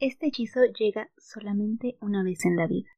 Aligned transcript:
Este 0.00 0.28
hechizo 0.28 0.60
llega 0.64 1.10
solamente 1.18 1.98
una 2.00 2.22
vez 2.24 2.46
en 2.46 2.56
la 2.56 2.66
vida. 2.66 2.88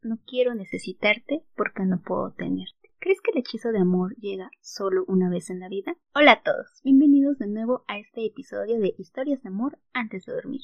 No 0.00 0.20
quiero 0.24 0.54
necesitarte 0.54 1.42
porque 1.56 1.84
no 1.84 2.00
puedo 2.00 2.34
tenerte. 2.34 2.92
¿Crees 3.00 3.20
que 3.20 3.32
el 3.32 3.38
hechizo 3.38 3.72
de 3.72 3.80
amor 3.80 4.14
llega 4.14 4.48
solo 4.60 5.04
una 5.08 5.28
vez 5.28 5.50
en 5.50 5.58
la 5.58 5.68
vida? 5.68 5.96
Hola 6.14 6.34
a 6.34 6.42
todos, 6.44 6.80
bienvenidos 6.84 7.38
de 7.38 7.48
nuevo 7.48 7.84
a 7.88 7.98
este 7.98 8.24
episodio 8.24 8.78
de 8.78 8.94
Historias 8.96 9.42
de 9.42 9.48
Amor 9.48 9.80
antes 9.92 10.24
de 10.24 10.34
dormir. 10.34 10.60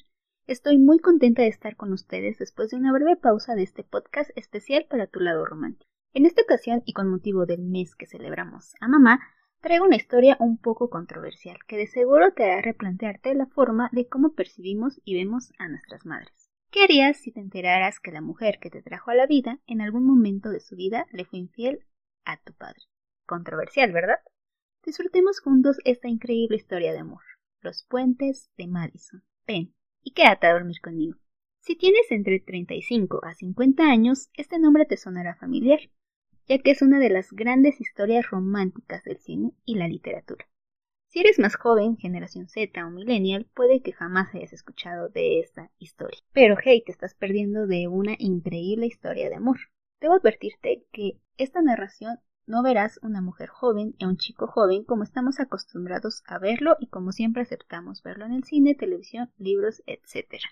Estoy 0.46 0.78
muy 0.78 1.00
contenta 1.00 1.42
de 1.42 1.48
estar 1.48 1.74
con 1.74 1.92
ustedes 1.92 2.38
después 2.38 2.70
de 2.70 2.76
una 2.76 2.92
breve 2.92 3.16
pausa 3.16 3.56
de 3.56 3.64
este 3.64 3.82
podcast 3.82 4.30
especial 4.36 4.86
para 4.88 5.08
tu 5.08 5.18
lado 5.18 5.44
romántico. 5.44 5.90
En 6.14 6.26
esta 6.26 6.42
ocasión 6.42 6.80
y 6.86 6.92
con 6.92 7.10
motivo 7.10 7.44
del 7.44 7.62
mes 7.62 7.96
que 7.96 8.06
celebramos 8.06 8.76
a 8.80 8.86
mamá, 8.86 9.18
traigo 9.60 9.84
una 9.84 9.96
historia 9.96 10.36
un 10.40 10.56
poco 10.56 10.88
controversial 10.88 11.58
que 11.66 11.76
de 11.76 11.86
seguro 11.86 12.32
te 12.32 12.44
hará 12.44 12.62
replantearte 12.62 13.34
la 13.34 13.46
forma 13.46 13.88
de 13.92 14.08
cómo 14.08 14.34
percibimos 14.34 15.00
y 15.04 15.14
vemos 15.14 15.52
a 15.58 15.68
nuestras 15.68 16.06
madres. 16.06 16.50
¿Qué 16.70 16.82
harías 16.82 17.16
si 17.16 17.32
te 17.32 17.40
enteraras 17.40 17.98
que 17.98 18.12
la 18.12 18.20
mujer 18.20 18.58
que 18.60 18.70
te 18.70 18.82
trajo 18.82 19.10
a 19.10 19.14
la 19.14 19.26
vida 19.26 19.58
en 19.66 19.80
algún 19.80 20.04
momento 20.04 20.50
de 20.50 20.60
su 20.60 20.76
vida 20.76 21.06
le 21.10 21.24
fue 21.24 21.38
infiel 21.38 21.84
a 22.24 22.36
tu 22.38 22.52
padre? 22.52 22.82
Controversial, 23.26 23.92
¿verdad? 23.92 24.18
Disfrutemos 24.84 25.40
juntos 25.40 25.78
esta 25.84 26.08
increíble 26.08 26.56
historia 26.56 26.92
de 26.92 26.98
amor. 26.98 27.22
Los 27.60 27.84
puentes 27.84 28.50
de 28.56 28.68
Madison. 28.68 29.24
Ven 29.46 29.74
y 30.02 30.12
quédate 30.12 30.46
a 30.46 30.52
dormir 30.52 30.80
conmigo. 30.80 31.18
Si 31.60 31.74
tienes 31.74 32.10
entre 32.10 32.38
35 32.40 33.24
a 33.24 33.34
50 33.34 33.82
años, 33.82 34.30
este 34.34 34.58
nombre 34.58 34.86
te 34.86 34.96
sonará 34.96 35.34
familiar 35.34 35.80
ya 36.48 36.58
que 36.58 36.70
es 36.70 36.82
una 36.82 36.98
de 36.98 37.10
las 37.10 37.32
grandes 37.32 37.80
historias 37.80 38.30
románticas 38.30 39.04
del 39.04 39.18
cine 39.18 39.52
y 39.64 39.76
la 39.76 39.86
literatura. 39.86 40.48
Si 41.08 41.20
eres 41.20 41.38
más 41.38 41.56
joven, 41.56 41.96
generación 41.96 42.48
Z 42.48 42.86
o 42.86 42.90
millennial, 42.90 43.48
puede 43.54 43.80
que 43.80 43.92
jamás 43.92 44.34
hayas 44.34 44.52
escuchado 44.52 45.08
de 45.08 45.40
esta 45.40 45.70
historia. 45.78 46.20
Pero 46.32 46.56
hey, 46.62 46.82
te 46.84 46.92
estás 46.92 47.14
perdiendo 47.14 47.66
de 47.66 47.88
una 47.88 48.14
increíble 48.18 48.86
historia 48.86 49.28
de 49.28 49.36
amor. 49.36 49.58
Debo 50.00 50.14
advertirte 50.14 50.84
que 50.92 51.20
esta 51.38 51.62
narración 51.62 52.18
no 52.46 52.62
verás 52.62 52.98
una 53.02 53.20
mujer 53.20 53.48
joven 53.48 53.94
y 53.98 54.04
un 54.04 54.16
chico 54.16 54.46
joven 54.46 54.84
como 54.84 55.02
estamos 55.02 55.40
acostumbrados 55.40 56.22
a 56.26 56.38
verlo 56.38 56.76
y 56.78 56.88
como 56.88 57.12
siempre 57.12 57.42
aceptamos 57.42 58.02
verlo 58.02 58.26
en 58.26 58.32
el 58.32 58.44
cine, 58.44 58.74
televisión, 58.74 59.30
libros, 59.38 59.82
etc. 59.86 60.42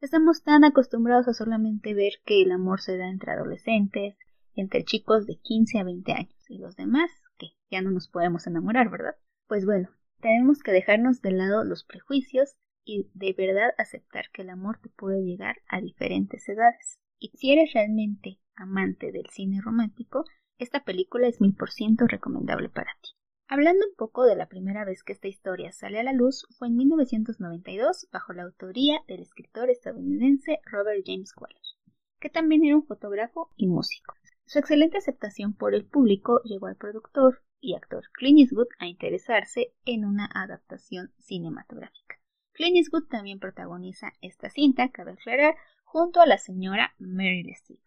Estamos 0.00 0.42
tan 0.42 0.64
acostumbrados 0.64 1.28
a 1.28 1.34
solamente 1.34 1.92
ver 1.92 2.12
que 2.24 2.42
el 2.42 2.52
amor 2.52 2.80
se 2.80 2.96
da 2.96 3.08
entre 3.08 3.32
adolescentes, 3.32 4.16
entre 4.60 4.84
chicos 4.84 5.26
de 5.26 5.36
15 5.36 5.78
a 5.78 5.84
20 5.84 6.12
años 6.12 6.50
y 6.50 6.58
los 6.58 6.76
demás 6.76 7.10
que 7.38 7.48
ya 7.70 7.82
no 7.82 7.90
nos 7.90 8.08
podemos 8.08 8.46
enamorar, 8.46 8.90
¿verdad? 8.90 9.16
Pues 9.46 9.64
bueno, 9.64 9.90
tenemos 10.20 10.62
que 10.62 10.72
dejarnos 10.72 11.22
de 11.22 11.32
lado 11.32 11.64
los 11.64 11.84
prejuicios 11.84 12.56
y 12.84 13.10
de 13.14 13.34
verdad 13.34 13.70
aceptar 13.78 14.26
que 14.32 14.42
el 14.42 14.50
amor 14.50 14.78
te 14.80 14.88
puede 14.88 15.22
llegar 15.22 15.56
a 15.68 15.80
diferentes 15.80 16.48
edades. 16.48 16.98
Y 17.18 17.30
si 17.34 17.52
eres 17.52 17.72
realmente 17.74 18.40
amante 18.56 19.12
del 19.12 19.26
cine 19.30 19.60
romántico, 19.60 20.24
esta 20.58 20.84
película 20.84 21.28
es 21.28 21.40
mil 21.40 21.54
por 21.54 21.70
ciento 21.70 22.06
recomendable 22.06 22.68
para 22.68 22.90
ti. 23.02 23.10
Hablando 23.46 23.86
un 23.86 23.94
poco 23.94 24.24
de 24.24 24.36
la 24.36 24.48
primera 24.48 24.84
vez 24.84 25.02
que 25.02 25.12
esta 25.12 25.28
historia 25.28 25.72
sale 25.72 25.98
a 25.98 26.02
la 26.02 26.12
luz, 26.12 26.46
fue 26.58 26.68
en 26.68 26.76
1992 26.76 28.08
bajo 28.12 28.32
la 28.32 28.42
autoría 28.42 29.00
del 29.06 29.20
escritor 29.20 29.70
estadounidense 29.70 30.60
Robert 30.64 31.02
James 31.06 31.32
Wallace, 31.34 31.76
que 32.20 32.28
también 32.28 32.64
era 32.64 32.76
un 32.76 32.84
fotógrafo 32.84 33.50
y 33.56 33.66
músico. 33.66 34.17
Su 34.48 34.58
excelente 34.60 34.96
aceptación 34.96 35.52
por 35.52 35.74
el 35.74 35.84
público 35.84 36.40
llevó 36.42 36.68
al 36.68 36.76
productor 36.76 37.42
y 37.60 37.74
actor 37.74 38.04
Clint 38.14 38.38
Eastwood 38.38 38.68
a 38.78 38.86
interesarse 38.86 39.74
en 39.84 40.06
una 40.06 40.24
adaptación 40.34 41.12
cinematográfica. 41.18 42.18
Clint 42.52 42.78
Eastwood 42.78 43.08
también 43.08 43.40
protagoniza 43.40 44.14
esta 44.22 44.48
cinta, 44.48 44.88
cabe 44.88 45.12
aclarar, 45.12 45.54
junto 45.84 46.22
a 46.22 46.26
la 46.26 46.38
señora 46.38 46.94
Meryl 46.98 47.50
Streep. 47.50 47.82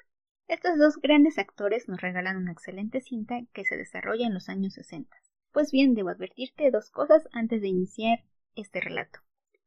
Estos 0.48 0.78
dos 0.78 0.98
grandes 0.98 1.40
actores 1.40 1.90
nos 1.90 2.00
regalan 2.00 2.38
una 2.38 2.52
excelente 2.52 3.02
cinta 3.02 3.42
que 3.54 3.66
se 3.66 3.76
desarrolla 3.76 4.28
en 4.28 4.36
los 4.36 4.48
años 4.48 4.76
60. 4.76 5.18
Pues 5.52 5.72
bien, 5.72 5.96
debo 5.96 6.10
advertirte 6.10 6.70
dos 6.70 6.92
cosas 6.92 7.28
antes 7.32 7.62
de 7.62 7.70
iniciar 7.70 8.20
este 8.56 8.82
relato. 8.82 9.22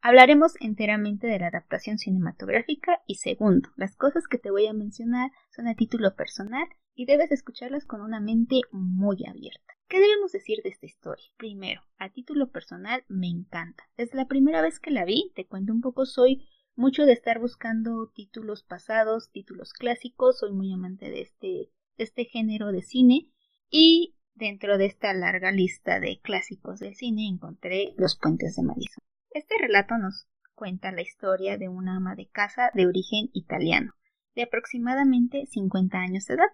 Hablaremos 0.06 0.52
enteramente 0.60 1.26
de 1.26 1.38
la 1.38 1.46
adaptación 1.46 1.96
cinematográfica 1.96 3.00
y 3.06 3.14
segundo, 3.14 3.70
las 3.76 3.96
cosas 3.96 4.28
que 4.28 4.36
te 4.36 4.50
voy 4.50 4.66
a 4.66 4.74
mencionar 4.74 5.30
son 5.48 5.66
a 5.66 5.74
título 5.74 6.14
personal 6.14 6.66
y 6.94 7.06
debes 7.06 7.32
escucharlas 7.32 7.86
con 7.86 8.02
una 8.02 8.20
mente 8.20 8.60
muy 8.70 9.24
abierta. 9.26 9.72
¿Qué 9.88 10.00
debemos 10.00 10.30
decir 10.30 10.58
de 10.62 10.68
esta 10.68 10.84
historia? 10.84 11.24
Primero, 11.38 11.80
a 11.96 12.10
título 12.10 12.50
personal 12.50 13.02
me 13.08 13.28
encanta. 13.28 13.84
Desde 13.96 14.18
la 14.18 14.28
primera 14.28 14.60
vez 14.60 14.78
que 14.78 14.90
la 14.90 15.06
vi, 15.06 15.32
te 15.34 15.46
cuento 15.46 15.72
un 15.72 15.80
poco, 15.80 16.04
soy 16.04 16.46
mucho 16.76 17.06
de 17.06 17.14
estar 17.14 17.40
buscando 17.40 18.12
títulos 18.14 18.62
pasados, 18.62 19.30
títulos 19.30 19.72
clásicos, 19.72 20.40
soy 20.40 20.52
muy 20.52 20.70
amante 20.70 21.08
de 21.08 21.22
este, 21.22 21.70
este 21.96 22.26
género 22.26 22.72
de 22.72 22.82
cine 22.82 23.30
y 23.70 24.16
dentro 24.34 24.76
de 24.76 24.84
esta 24.84 25.14
larga 25.14 25.50
lista 25.50 25.98
de 25.98 26.20
clásicos 26.20 26.80
del 26.80 26.94
cine 26.94 27.26
encontré 27.26 27.94
Los 27.96 28.18
puentes 28.18 28.54
de 28.56 28.64
Madison. 28.64 29.02
Este 29.34 29.58
relato 29.58 29.98
nos 29.98 30.28
cuenta 30.54 30.92
la 30.92 31.02
historia 31.02 31.58
de 31.58 31.68
una 31.68 31.96
ama 31.96 32.14
de 32.14 32.28
casa 32.28 32.70
de 32.72 32.86
origen 32.86 33.30
italiano, 33.32 33.92
de 34.36 34.44
aproximadamente 34.44 35.46
50 35.46 35.98
años 35.98 36.26
de 36.26 36.34
edad, 36.34 36.50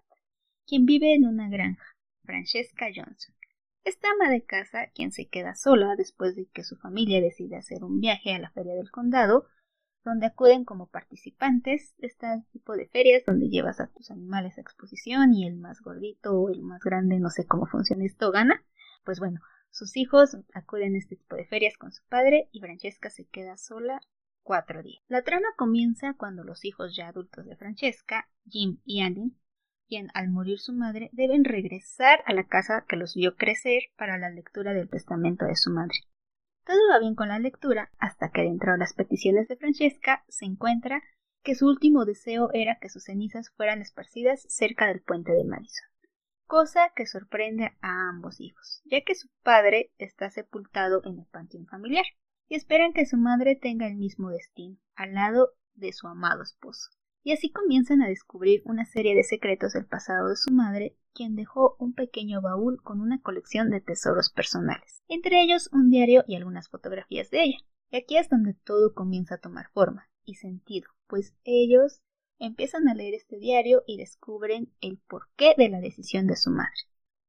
quien 0.66 0.86
vive 0.86 1.14
en 1.14 1.26
una 1.26 1.50
granja, 1.50 1.84
Francesca 2.24 2.86
Johnson. 2.86 3.34
Esta 3.84 4.08
ama 4.12 4.30
de 4.30 4.46
casa, 4.46 4.86
quien 4.94 5.12
se 5.12 5.28
queda 5.28 5.56
sola 5.56 5.94
después 5.94 6.34
de 6.34 6.46
que 6.54 6.64
su 6.64 6.76
familia 6.76 7.20
decide 7.20 7.58
hacer 7.58 7.84
un 7.84 8.00
viaje 8.00 8.32
a 8.32 8.38
la 8.38 8.50
feria 8.50 8.72
del 8.72 8.90
condado, 8.90 9.44
donde 10.02 10.24
acuden 10.24 10.64
como 10.64 10.88
participantes 10.88 11.94
de 11.98 12.06
este 12.06 12.26
tipo 12.50 12.76
de 12.76 12.88
ferias 12.88 13.24
donde 13.26 13.50
llevas 13.50 13.78
a 13.80 13.88
tus 13.88 14.10
animales 14.10 14.56
a 14.56 14.62
exposición 14.62 15.34
y 15.34 15.46
el 15.46 15.56
más 15.56 15.82
gordito 15.82 16.32
o 16.32 16.48
el 16.48 16.62
más 16.62 16.82
grande, 16.82 17.20
no 17.20 17.28
sé 17.28 17.44
cómo 17.44 17.66
funciona 17.66 18.06
esto, 18.06 18.32
gana. 18.32 18.64
Pues 19.04 19.20
bueno, 19.20 19.40
sus 19.70 19.96
hijos 19.96 20.36
acuden 20.52 20.94
a 20.94 20.98
este 20.98 21.16
tipo 21.16 21.36
de 21.36 21.46
ferias 21.46 21.76
con 21.76 21.92
su 21.92 22.02
padre 22.08 22.48
y 22.52 22.60
Francesca 22.60 23.08
se 23.08 23.26
queda 23.26 23.56
sola 23.56 24.00
cuatro 24.42 24.82
días. 24.82 25.02
La 25.08 25.22
trama 25.22 25.48
comienza 25.56 26.14
cuando 26.14 26.44
los 26.44 26.64
hijos 26.64 26.96
ya 26.96 27.08
adultos 27.08 27.46
de 27.46 27.56
Francesca, 27.56 28.28
Jim 28.48 28.80
y 28.84 29.00
Andy, 29.02 29.32
quien 29.86 30.08
al 30.14 30.28
morir 30.28 30.58
su 30.58 30.72
madre 30.72 31.10
deben 31.12 31.44
regresar 31.44 32.22
a 32.26 32.32
la 32.32 32.46
casa 32.46 32.84
que 32.88 32.96
los 32.96 33.14
vio 33.14 33.36
crecer 33.36 33.84
para 33.96 34.18
la 34.18 34.30
lectura 34.30 34.72
del 34.74 34.88
testamento 34.88 35.44
de 35.46 35.56
su 35.56 35.70
madre. 35.70 35.98
Todo 36.64 36.78
va 36.90 36.98
bien 36.98 37.14
con 37.14 37.28
la 37.28 37.38
lectura 37.38 37.90
hasta 37.98 38.30
que 38.30 38.42
dentro 38.42 38.72
de 38.72 38.78
las 38.78 38.94
peticiones 38.94 39.48
de 39.48 39.56
Francesca 39.56 40.24
se 40.28 40.44
encuentra 40.44 41.02
que 41.42 41.54
su 41.54 41.66
último 41.66 42.04
deseo 42.04 42.50
era 42.52 42.78
que 42.80 42.88
sus 42.88 43.04
cenizas 43.04 43.50
fueran 43.50 43.80
esparcidas 43.82 44.42
cerca 44.48 44.86
del 44.86 45.00
puente 45.00 45.32
de 45.32 45.44
Madison 45.44 45.90
cosa 46.50 46.90
que 46.96 47.06
sorprende 47.06 47.76
a 47.80 48.08
ambos 48.08 48.40
hijos, 48.40 48.82
ya 48.84 49.02
que 49.02 49.14
su 49.14 49.28
padre 49.44 49.92
está 49.98 50.30
sepultado 50.30 51.00
en 51.04 51.20
el 51.20 51.26
panteón 51.26 51.68
familiar, 51.68 52.04
y 52.48 52.56
esperan 52.56 52.92
que 52.92 53.06
su 53.06 53.16
madre 53.16 53.54
tenga 53.54 53.86
el 53.86 53.94
mismo 53.94 54.30
destino, 54.30 54.76
al 54.96 55.14
lado 55.14 55.52
de 55.74 55.92
su 55.92 56.08
amado 56.08 56.42
esposo. 56.42 56.90
Y 57.22 57.30
así 57.30 57.52
comienzan 57.52 58.02
a 58.02 58.08
descubrir 58.08 58.62
una 58.64 58.84
serie 58.84 59.14
de 59.14 59.22
secretos 59.22 59.74
del 59.74 59.86
pasado 59.86 60.28
de 60.28 60.34
su 60.34 60.50
madre, 60.50 60.96
quien 61.14 61.36
dejó 61.36 61.76
un 61.78 61.94
pequeño 61.94 62.40
baúl 62.40 62.82
con 62.82 63.00
una 63.00 63.20
colección 63.20 63.70
de 63.70 63.80
tesoros 63.80 64.32
personales, 64.32 65.04
entre 65.06 65.40
ellos 65.40 65.70
un 65.72 65.88
diario 65.88 66.24
y 66.26 66.34
algunas 66.34 66.68
fotografías 66.68 67.30
de 67.30 67.44
ella. 67.44 67.58
Y 67.90 67.96
aquí 67.96 68.16
es 68.16 68.28
donde 68.28 68.54
todo 68.54 68.92
comienza 68.92 69.36
a 69.36 69.40
tomar 69.40 69.70
forma 69.70 70.10
y 70.24 70.34
sentido, 70.34 70.90
pues 71.06 71.32
ellos 71.44 72.02
empiezan 72.40 72.88
a 72.88 72.94
leer 72.94 73.14
este 73.14 73.38
diario 73.38 73.82
y 73.86 73.98
descubren 73.98 74.72
el 74.80 74.98
porqué 74.98 75.54
de 75.56 75.68
la 75.68 75.80
decisión 75.80 76.26
de 76.26 76.36
su 76.36 76.50
madre. 76.50 76.88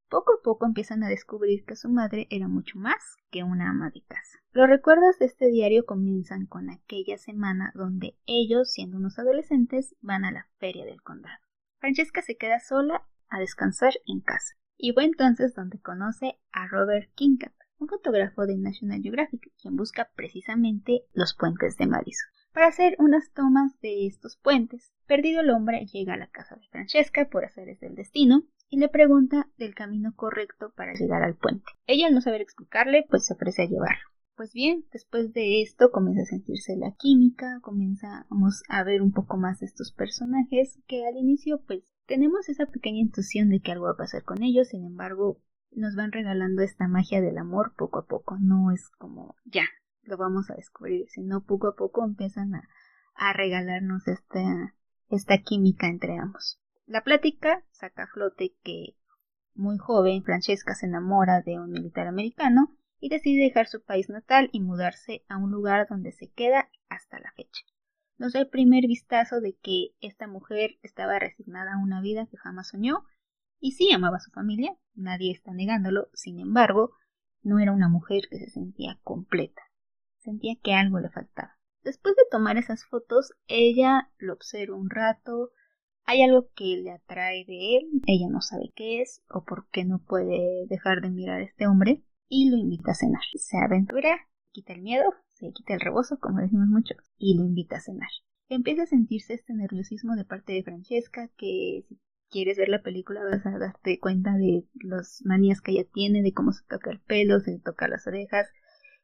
Poco 0.09 0.33
a 0.33 0.43
poco 0.43 0.65
empiezan 0.65 1.03
a 1.03 1.09
descubrir 1.09 1.63
que 1.65 1.75
su 1.75 1.89
madre 1.89 2.27
era 2.29 2.47
mucho 2.47 2.77
más 2.79 3.17
que 3.29 3.43
una 3.43 3.69
ama 3.69 3.91
de 3.91 4.03
casa. 4.03 4.39
Los 4.51 4.67
recuerdos 4.67 5.19
de 5.19 5.25
este 5.25 5.47
diario 5.47 5.85
comienzan 5.85 6.47
con 6.47 6.69
aquella 6.69 7.17
semana 7.17 7.71
donde 7.75 8.17
ellos, 8.25 8.71
siendo 8.71 8.97
unos 8.97 9.19
adolescentes, 9.19 9.95
van 10.01 10.25
a 10.25 10.31
la 10.31 10.47
feria 10.57 10.85
del 10.85 11.01
condado. 11.01 11.37
Francesca 11.79 12.21
se 12.21 12.35
queda 12.35 12.59
sola 12.59 13.07
a 13.29 13.39
descansar 13.39 13.93
en 14.05 14.21
casa. 14.21 14.55
Y 14.77 14.93
fue 14.93 15.05
entonces 15.05 15.53
donde 15.53 15.79
conoce 15.79 16.39
a 16.51 16.67
Robert 16.67 17.09
Kincaid, 17.15 17.53
un 17.77 17.87
fotógrafo 17.87 18.45
de 18.45 18.57
National 18.57 19.01
Geographic, 19.01 19.51
quien 19.61 19.75
busca 19.75 20.09
precisamente 20.15 21.05
los 21.13 21.33
puentes 21.33 21.77
de 21.77 21.87
Madison 21.87 22.29
para 22.53 22.67
hacer 22.67 22.95
unas 22.99 23.31
tomas 23.31 23.79
de 23.81 24.07
estos 24.07 24.37
puentes. 24.37 24.93
Perdido 25.07 25.41
el 25.41 25.49
hombre 25.49 25.85
llega 25.85 26.13
a 26.13 26.17
la 26.17 26.27
casa 26.27 26.55
de 26.55 26.67
Francesca 26.69 27.27
por 27.29 27.45
hacer 27.45 27.77
del 27.79 27.95
destino 27.95 28.43
y 28.69 28.77
le 28.77 28.89
pregunta 28.89 29.49
del 29.57 29.75
camino 29.75 30.13
correcto 30.15 30.73
para 30.75 30.93
llegar 30.93 31.23
al 31.23 31.35
puente. 31.35 31.65
Ella 31.87 32.07
al 32.07 32.13
no 32.13 32.21
saber 32.21 32.41
explicarle, 32.41 33.05
pues 33.09 33.25
se 33.25 33.33
ofrece 33.33 33.63
a 33.63 33.67
llevarlo. 33.67 34.11
Pues 34.35 34.53
bien, 34.53 34.85
después 34.91 35.33
de 35.33 35.61
esto 35.61 35.91
comienza 35.91 36.23
a 36.23 36.25
sentirse 36.25 36.75
la 36.75 36.95
química, 36.97 37.59
comenzamos 37.61 38.63
a 38.69 38.83
ver 38.83 39.01
un 39.01 39.11
poco 39.11 39.37
más 39.37 39.59
de 39.59 39.65
estos 39.65 39.91
personajes 39.91 40.79
que 40.87 41.05
al 41.05 41.17
inicio 41.17 41.61
pues 41.67 41.83
tenemos 42.07 42.49
esa 42.49 42.65
pequeña 42.65 43.01
intuición 43.01 43.49
de 43.49 43.59
que 43.59 43.71
algo 43.71 43.85
va 43.85 43.91
a 43.91 43.97
pasar 43.97 44.23
con 44.23 44.41
ellos, 44.41 44.69
sin 44.69 44.85
embargo 44.85 45.41
nos 45.71 45.95
van 45.95 46.11
regalando 46.11 46.61
esta 46.61 46.87
magia 46.87 47.21
del 47.21 47.37
amor 47.37 47.73
poco 47.77 47.99
a 47.99 48.05
poco, 48.05 48.37
no 48.39 48.71
es 48.71 48.89
como 48.97 49.35
ya, 49.45 49.65
lo 50.03 50.17
vamos 50.17 50.49
a 50.49 50.55
descubrir, 50.55 51.07
sino 51.09 51.43
poco 51.43 51.67
a 51.67 51.75
poco 51.75 52.03
empiezan 52.03 52.55
a, 52.55 52.67
regalarnos 53.33 54.07
esta, 54.07 54.75
esta 55.09 55.37
química 55.39 55.87
entre 55.87 56.17
ambos. 56.17 56.59
La 56.85 57.03
plática 57.03 57.63
saca 57.71 58.03
a 58.03 58.07
flote 58.07 58.55
que 58.63 58.95
muy 59.53 59.77
joven 59.77 60.23
Francesca 60.23 60.73
se 60.73 60.87
enamora 60.87 61.41
de 61.41 61.59
un 61.59 61.69
militar 61.69 62.07
americano 62.07 62.75
y 62.99 63.09
decide 63.09 63.43
dejar 63.43 63.67
su 63.67 63.83
país 63.83 64.09
natal 64.09 64.49
y 64.51 64.61
mudarse 64.61 65.23
a 65.27 65.37
un 65.37 65.51
lugar 65.51 65.87
donde 65.89 66.11
se 66.11 66.31
queda 66.31 66.69
hasta 66.89 67.19
la 67.19 67.31
fecha. 67.33 67.63
Nos 68.17 68.33
da 68.33 68.39
el 68.39 68.49
primer 68.49 68.85
vistazo 68.87 69.41
de 69.41 69.57
que 69.57 69.89
esta 69.99 70.27
mujer 70.27 70.77
estaba 70.83 71.19
resignada 71.19 71.73
a 71.73 71.83
una 71.83 72.01
vida 72.01 72.27
que 72.27 72.37
jamás 72.37 72.69
soñó 72.69 73.03
y 73.59 73.71
sí 73.71 73.91
amaba 73.91 74.17
a 74.17 74.21
su 74.21 74.31
familia, 74.31 74.75
nadie 74.93 75.31
está 75.31 75.53
negándolo, 75.53 76.09
sin 76.13 76.39
embargo, 76.39 76.91
no 77.43 77.59
era 77.59 77.71
una 77.71 77.89
mujer 77.89 78.23
que 78.29 78.37
se 78.37 78.49
sentía 78.49 78.99
completa, 79.03 79.60
que 80.63 80.73
algo 80.73 80.99
le 80.99 81.09
faltaba. 81.09 81.57
Después 81.83 82.15
de 82.15 82.23
tomar 82.29 82.57
esas 82.57 82.85
fotos, 82.85 83.33
ella 83.47 84.11
lo 84.17 84.33
observa 84.33 84.75
un 84.75 84.89
rato, 84.89 85.51
hay 86.05 86.21
algo 86.21 86.49
que 86.55 86.77
le 86.77 86.91
atrae 86.91 87.45
de 87.45 87.77
él, 87.77 88.01
ella 88.05 88.27
no 88.29 88.41
sabe 88.41 88.71
qué 88.75 89.01
es 89.01 89.23
o 89.29 89.43
por 89.43 89.67
qué 89.69 89.85
no 89.85 89.99
puede 90.03 90.67
dejar 90.67 91.01
de 91.01 91.09
mirar 91.09 91.41
a 91.41 91.43
este 91.43 91.67
hombre 91.67 92.03
y 92.27 92.49
lo 92.49 92.57
invita 92.57 92.91
a 92.91 92.95
cenar. 92.95 93.21
Se 93.35 93.57
aventura, 93.57 94.27
quita 94.51 94.73
el 94.73 94.81
miedo, 94.81 95.13
se 95.33 95.51
quita 95.51 95.73
el 95.73 95.79
rebozo, 95.79 96.19
como 96.19 96.39
decimos 96.39 96.67
mucho, 96.67 96.95
y 97.17 97.37
lo 97.37 97.45
invita 97.45 97.77
a 97.77 97.81
cenar. 97.81 98.09
Empieza 98.49 98.83
a 98.83 98.87
sentirse 98.87 99.33
este 99.33 99.53
nerviosismo 99.53 100.15
de 100.15 100.25
parte 100.25 100.53
de 100.53 100.63
Francesca 100.63 101.29
que 101.37 101.85
quieres 102.29 102.57
ver 102.57 102.69
la 102.69 102.81
película 102.81 103.23
vas 103.23 103.45
a 103.45 103.57
darte 103.57 103.99
cuenta 103.99 104.33
de 104.35 104.65
las 104.81 105.21
manías 105.25 105.61
que 105.61 105.71
ella 105.71 105.85
tiene, 105.93 106.21
de 106.21 106.33
cómo 106.33 106.51
se 106.51 106.65
toca 106.65 106.91
el 106.91 106.99
pelo, 106.99 107.39
se 107.39 107.59
toca 107.59 107.87
las 107.87 108.07
orejas, 108.07 108.49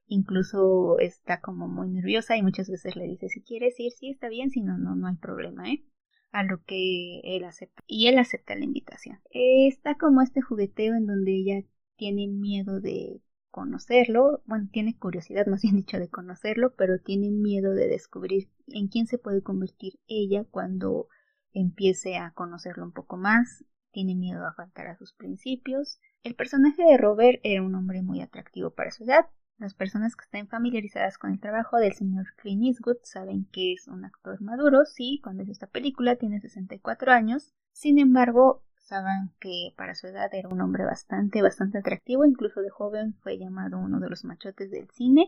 incluso 0.07 0.99
está 0.99 1.41
como 1.41 1.67
muy 1.67 1.89
nerviosa 1.89 2.37
y 2.37 2.43
muchas 2.43 2.69
veces 2.69 2.95
le 2.95 3.05
dice 3.05 3.29
si 3.29 3.41
quieres 3.41 3.79
ir, 3.79 3.91
sí 3.91 4.09
está 4.09 4.29
bien, 4.29 4.49
si 4.49 4.61
no, 4.61 4.77
no, 4.77 4.95
no 4.95 5.07
hay 5.07 5.15
problema, 5.15 5.69
¿eh? 5.69 5.83
A 6.31 6.43
lo 6.43 6.63
que 6.63 7.21
él 7.23 7.43
acepta. 7.45 7.83
Y 7.87 8.07
él 8.07 8.17
acepta 8.17 8.55
la 8.55 8.65
invitación. 8.65 9.19
Está 9.31 9.95
como 9.95 10.21
este 10.21 10.41
jugueteo 10.41 10.95
en 10.95 11.05
donde 11.05 11.31
ella 11.31 11.63
tiene 11.95 12.27
miedo 12.27 12.79
de 12.79 13.21
conocerlo, 13.49 14.43
bueno, 14.45 14.69
tiene 14.71 14.97
curiosidad 14.97 15.47
más 15.47 15.63
bien 15.63 15.77
dicho 15.77 15.97
de 15.97 16.09
conocerlo, 16.09 16.75
pero 16.75 16.99
tiene 16.99 17.31
miedo 17.31 17.73
de 17.73 17.87
descubrir 17.87 18.49
en 18.67 18.87
quién 18.87 19.07
se 19.07 19.17
puede 19.17 19.41
convertir 19.41 19.99
ella 20.07 20.43
cuando 20.43 21.07
empiece 21.53 22.17
a 22.17 22.31
conocerlo 22.31 22.83
un 22.83 22.91
poco 22.91 23.17
más, 23.17 23.65
tiene 23.91 24.13
miedo 24.13 24.45
a 24.45 24.53
faltar 24.53 24.87
a 24.87 24.97
sus 24.97 25.13
principios. 25.13 25.99
El 26.23 26.35
personaje 26.35 26.83
de 26.83 26.97
Robert 26.97 27.39
era 27.43 27.63
un 27.63 27.73
hombre 27.73 28.03
muy 28.03 28.21
atractivo 28.21 28.71
para 28.71 28.91
su 28.91 29.05
edad. 29.05 29.25
Las 29.59 29.73
personas 29.73 30.15
que 30.15 30.23
estén 30.23 30.47
familiarizadas 30.47 31.17
con 31.17 31.31
el 31.31 31.39
trabajo 31.39 31.77
del 31.77 31.93
señor 31.93 32.27
Clint 32.35 32.63
Eastwood 32.63 32.97
saben 33.01 33.45
que 33.51 33.73
es 33.73 33.87
un 33.87 34.05
actor 34.05 34.39
maduro, 34.39 34.85
sí, 34.85 35.19
cuando 35.23 35.41
hizo 35.41 35.51
esta 35.51 35.65
película 35.65 36.15
tiene 36.15 36.39
64 36.39 37.11
años. 37.11 37.55
Sin 37.71 37.97
embargo, 37.97 38.63
saben 38.77 39.31
que 39.39 39.73
para 39.75 39.95
su 39.95 40.05
edad 40.05 40.31
era 40.31 40.47
un 40.47 40.61
hombre 40.61 40.85
bastante, 40.85 41.41
bastante 41.41 41.79
atractivo, 41.79 42.23
incluso 42.23 42.61
de 42.61 42.69
joven 42.69 43.15
fue 43.23 43.39
llamado 43.39 43.79
uno 43.79 43.99
de 43.99 44.09
los 44.09 44.25
machotes 44.25 44.69
del 44.69 44.91
cine. 44.91 45.27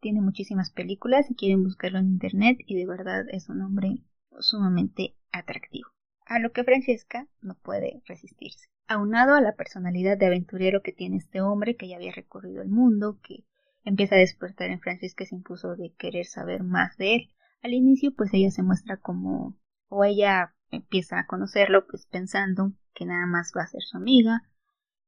Tiene 0.00 0.20
muchísimas 0.20 0.70
películas, 0.70 1.26
si 1.26 1.34
quieren 1.34 1.64
buscarlo 1.64 2.00
en 2.00 2.08
internet, 2.10 2.58
y 2.66 2.76
de 2.76 2.86
verdad 2.86 3.24
es 3.30 3.48
un 3.48 3.62
hombre 3.62 4.02
sumamente 4.40 5.16
atractivo, 5.32 5.88
a 6.26 6.38
lo 6.38 6.52
que 6.52 6.64
Francesca 6.64 7.28
no 7.40 7.54
puede 7.54 8.02
resistirse. 8.04 8.68
Aunado 8.86 9.34
a 9.34 9.40
la 9.40 9.54
personalidad 9.54 10.18
de 10.18 10.26
aventurero 10.26 10.82
que 10.82 10.92
tiene 10.92 11.16
este 11.16 11.40
hombre, 11.40 11.76
que 11.76 11.88
ya 11.88 11.96
había 11.96 12.12
recorrido 12.12 12.60
el 12.60 12.68
mundo, 12.68 13.18
que 13.22 13.44
empieza 13.84 14.14
a 14.14 14.18
despertar 14.18 14.70
en 14.70 14.80
Francesca 14.80 15.24
ese 15.24 15.34
impulso 15.34 15.76
de 15.76 15.92
querer 15.94 16.26
saber 16.26 16.62
más 16.62 16.96
de 16.96 17.14
él. 17.14 17.30
Al 17.62 17.72
inicio, 17.72 18.14
pues 18.14 18.32
ella 18.32 18.50
se 18.50 18.62
muestra 18.62 18.96
como, 18.96 19.58
o 19.88 20.04
ella 20.04 20.54
empieza 20.70 21.18
a 21.18 21.26
conocerlo, 21.26 21.86
pues 21.86 22.06
pensando 22.06 22.72
que 22.94 23.04
nada 23.04 23.26
más 23.26 23.52
va 23.56 23.62
a 23.62 23.68
ser 23.68 23.82
su 23.82 23.96
amiga, 23.96 24.42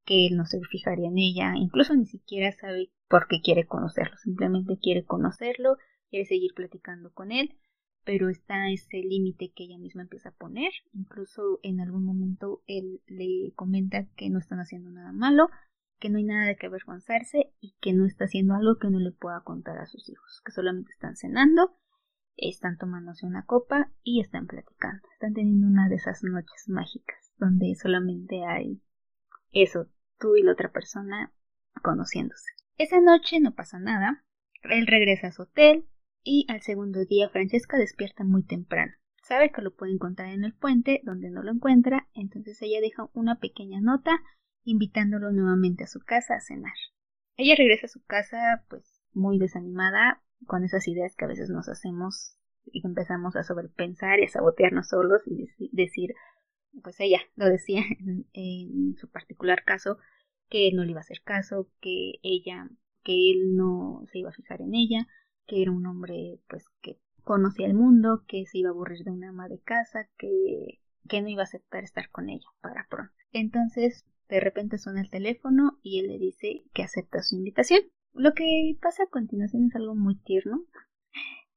que 0.04 0.26
él 0.26 0.36
no 0.36 0.46
se 0.46 0.60
fijaría 0.60 1.08
en 1.08 1.19
ella, 1.19 1.54
incluso 1.56 1.94
ni 1.94 2.06
siquiera 2.06 2.52
sabe 2.52 2.90
por 3.08 3.28
qué 3.28 3.40
quiere 3.40 3.66
conocerlo, 3.66 4.16
simplemente 4.16 4.78
quiere 4.80 5.04
conocerlo, 5.04 5.76
quiere 6.10 6.26
seguir 6.26 6.52
platicando 6.54 7.12
con 7.12 7.32
él, 7.32 7.56
pero 8.04 8.28
está 8.28 8.70
ese 8.70 8.98
límite 8.98 9.52
que 9.54 9.64
ella 9.64 9.78
misma 9.78 10.02
empieza 10.02 10.30
a 10.30 10.34
poner. 10.34 10.72
Incluso 10.92 11.60
en 11.62 11.80
algún 11.80 12.04
momento 12.04 12.62
él 12.66 13.00
le 13.06 13.52
comenta 13.54 14.06
que 14.16 14.28
no 14.28 14.38
están 14.38 14.58
haciendo 14.58 14.90
nada 14.90 15.12
malo, 15.12 15.48
que 16.02 16.10
no 16.10 16.19
hay 16.19 16.25
nada 16.25 16.46
de 16.46 16.56
que 16.56 16.66
avergonzarse 16.66 17.54
y 17.60 17.76
que 17.81 17.93
no 17.93 18.06
está 18.06 18.25
haciendo 18.25 18.54
algo 18.54 18.76
que 18.76 18.90
no 18.90 18.99
le 18.99 19.12
pueda 19.12 19.40
contar 19.43 19.78
a 19.78 19.87
sus 19.87 20.10
hijos, 20.10 20.43
que 20.44 20.50
solamente 20.50 20.90
están 20.90 21.14
cenando, 21.14 21.76
están 22.37 22.76
tomándose 22.76 23.25
una 23.25 23.46
copa 23.46 23.93
y 24.02 24.20
están 24.20 24.49
platicando. 24.49 25.06
Están 25.12 25.32
teniendo 25.32 25.69
una 25.69 25.88
de 25.88 25.94
esas 25.94 26.25
noches 26.25 26.69
mágicas 26.69 27.32
donde 27.38 27.76
solamente 27.76 28.44
hay 28.44 28.82
eso, 29.52 29.87
tú 30.19 30.34
y 30.34 30.43
la 30.43 30.52
otra 30.52 30.72
persona 30.72 31.32
conociéndose. 31.82 32.50
Esa 32.78 33.00
noche 33.00 33.38
no 33.38 33.55
pasa 33.55 33.78
nada. 33.78 34.25
Él 34.64 34.88
regresa 34.88 35.28
a 35.28 35.32
su 35.32 35.43
hotel, 35.43 35.87
y 36.25 36.46
al 36.48 36.62
segundo 36.62 37.05
día 37.05 37.28
Francesca 37.28 37.78
despierta 37.78 38.25
muy 38.25 38.43
temprano. 38.43 38.93
Sabe 39.22 39.52
que 39.52 39.62
lo 39.62 39.72
puede 39.72 39.93
encontrar 39.93 40.32
en 40.32 40.43
el 40.43 40.52
puente, 40.52 41.00
donde 41.05 41.31
no 41.31 41.44
lo 41.44 41.52
encuentra, 41.52 42.08
entonces 42.12 42.60
ella 42.60 42.81
deja 42.81 43.08
una 43.12 43.38
pequeña 43.38 43.81
nota 43.81 44.20
invitándolo 44.64 45.32
nuevamente 45.32 45.84
a 45.84 45.88
su 45.88 46.00
casa 46.00 46.34
a 46.34 46.40
cenar. 46.40 46.74
Ella 47.36 47.54
regresa 47.56 47.86
a 47.86 47.90
su 47.90 48.04
casa 48.04 48.64
pues 48.68 49.00
muy 49.12 49.38
desanimada 49.38 50.22
con 50.46 50.64
esas 50.64 50.86
ideas 50.88 51.14
que 51.16 51.24
a 51.24 51.28
veces 51.28 51.50
nos 51.50 51.68
hacemos 51.68 52.36
y 52.64 52.86
empezamos 52.86 53.36
a 53.36 53.42
sobrepensar 53.42 54.20
y 54.20 54.24
a 54.24 54.28
sabotearnos 54.28 54.88
solos 54.88 55.22
y 55.26 55.48
decir, 55.72 56.14
pues 56.82 57.00
ella 57.00 57.20
lo 57.36 57.46
decía 57.46 57.82
en, 58.00 58.26
en 58.32 58.96
su 58.96 59.10
particular 59.10 59.64
caso, 59.64 59.98
que 60.48 60.68
él 60.68 60.76
no 60.76 60.84
le 60.84 60.90
iba 60.90 61.00
a 61.00 61.02
hacer 61.02 61.22
caso, 61.22 61.68
que 61.80 62.14
ella, 62.22 62.68
que 63.02 63.30
él 63.30 63.56
no 63.56 64.04
se 64.12 64.18
iba 64.18 64.30
a 64.30 64.34
fijar 64.34 64.60
en 64.60 64.74
ella, 64.74 65.08
que 65.46 65.62
era 65.62 65.70
un 65.70 65.86
hombre 65.86 66.40
pues 66.48 66.66
que 66.82 66.98
conocía 67.24 67.66
el 67.66 67.74
mundo, 67.74 68.24
que 68.26 68.46
se 68.46 68.58
iba 68.58 68.68
a 68.68 68.72
aburrir 68.72 69.04
de 69.04 69.10
una 69.10 69.30
ama 69.30 69.48
de 69.48 69.60
casa, 69.60 70.08
que, 70.18 70.80
que 71.08 71.22
no 71.22 71.28
iba 71.28 71.42
a 71.42 71.44
aceptar 71.44 71.84
estar 71.84 72.10
con 72.10 72.28
ella 72.28 72.46
para 72.60 72.86
pronto. 72.88 73.14
Entonces, 73.32 74.04
de 74.32 74.40
repente 74.40 74.79
suena 74.79 75.02
el 75.02 75.11
teléfono 75.11 75.79
y 75.82 76.00
él 76.00 76.06
le 76.06 76.19
dice 76.19 76.64
que 76.73 76.82
acepta 76.82 77.23
su 77.23 77.37
invitación. 77.37 77.82
Lo 78.14 78.32
que 78.32 78.79
pasa 78.81 79.02
a 79.02 79.11
continuación 79.11 79.67
es 79.67 79.76
algo 79.76 79.94
muy 79.94 80.17
tierno. 80.17 80.64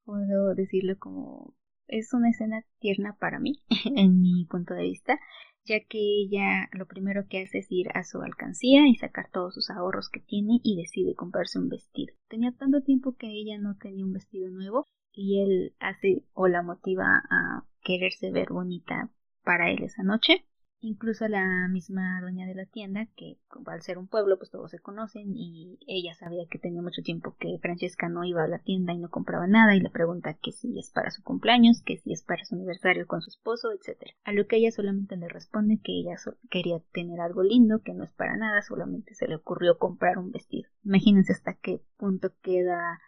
Puedo 0.03 0.53
decirlo 0.55 0.99
como 0.99 1.55
es 1.87 2.13
una 2.13 2.29
escena 2.29 2.65
tierna 2.79 3.15
para 3.17 3.39
mí, 3.39 3.61
en 3.95 4.19
mi 4.19 4.45
punto 4.45 4.73
de 4.73 4.83
vista, 4.83 5.17
ya 5.63 5.79
que 5.87 5.99
ella 5.99 6.67
lo 6.73 6.85
primero 6.85 7.27
que 7.29 7.43
hace 7.43 7.59
es 7.59 7.67
ir 7.69 7.87
a 7.93 8.03
su 8.03 8.21
alcancía 8.21 8.85
y 8.89 8.95
sacar 8.95 9.29
todos 9.31 9.53
sus 9.53 9.69
ahorros 9.69 10.09
que 10.09 10.19
tiene 10.19 10.59
y 10.61 10.75
decide 10.75 11.15
comprarse 11.15 11.57
un 11.57 11.69
vestido. 11.69 12.13
Tenía 12.27 12.51
tanto 12.51 12.81
tiempo 12.81 13.15
que 13.15 13.27
ella 13.27 13.57
no 13.57 13.77
tenía 13.77 14.03
un 14.03 14.11
vestido 14.11 14.51
nuevo 14.51 14.85
y 15.13 15.41
él 15.41 15.75
hace 15.79 16.25
o 16.33 16.49
la 16.49 16.61
motiva 16.61 17.23
a 17.29 17.65
quererse 17.85 18.31
ver 18.31 18.49
bonita 18.49 19.11
para 19.45 19.71
él 19.71 19.81
esa 19.81 20.03
noche 20.03 20.45
Incluso 20.85 21.27
la 21.27 21.67
misma 21.67 22.21
dueña 22.21 22.45
de 22.45 22.53
la 22.53 22.67
tienda, 22.67 23.07
que 23.15 23.39
al 23.65 23.81
ser 23.81 23.97
un 23.97 24.05
pueblo, 24.05 24.37
pues 24.37 24.51
todos 24.51 24.69
se 24.69 24.77
conocen 24.77 25.35
y 25.35 25.79
ella 25.87 26.13
sabía 26.13 26.45
que 26.47 26.59
tenía 26.59 26.83
mucho 26.83 27.01
tiempo 27.01 27.35
que 27.39 27.57
Francesca 27.59 28.07
no 28.07 28.23
iba 28.23 28.43
a 28.43 28.47
la 28.47 28.59
tienda 28.59 28.93
y 28.93 28.99
no 28.99 29.09
compraba 29.09 29.47
nada 29.47 29.75
y 29.75 29.79
le 29.79 29.89
pregunta 29.89 30.35
que 30.35 30.51
si 30.51 30.77
es 30.77 30.91
para 30.91 31.09
su 31.09 31.23
cumpleaños, 31.23 31.81
que 31.81 31.97
si 31.97 32.13
es 32.13 32.21
para 32.21 32.45
su 32.45 32.53
aniversario 32.53 33.07
con 33.07 33.23
su 33.23 33.31
esposo, 33.31 33.71
etc. 33.71 34.11
A 34.25 34.31
lo 34.31 34.45
que 34.45 34.57
ella 34.57 34.69
solamente 34.69 35.17
le 35.17 35.27
responde 35.27 35.79
que 35.83 35.93
ella 35.93 36.17
quería 36.51 36.79
tener 36.93 37.19
algo 37.19 37.41
lindo, 37.41 37.81
que 37.81 37.95
no 37.95 38.03
es 38.03 38.13
para 38.13 38.37
nada, 38.37 38.61
solamente 38.61 39.15
se 39.15 39.27
le 39.27 39.37
ocurrió 39.37 39.79
comprar 39.79 40.19
un 40.19 40.29
vestido. 40.29 40.69
Imagínense 40.83 41.33
hasta 41.33 41.55
qué 41.55 41.81
punto 41.97 42.31
queda 42.43 43.01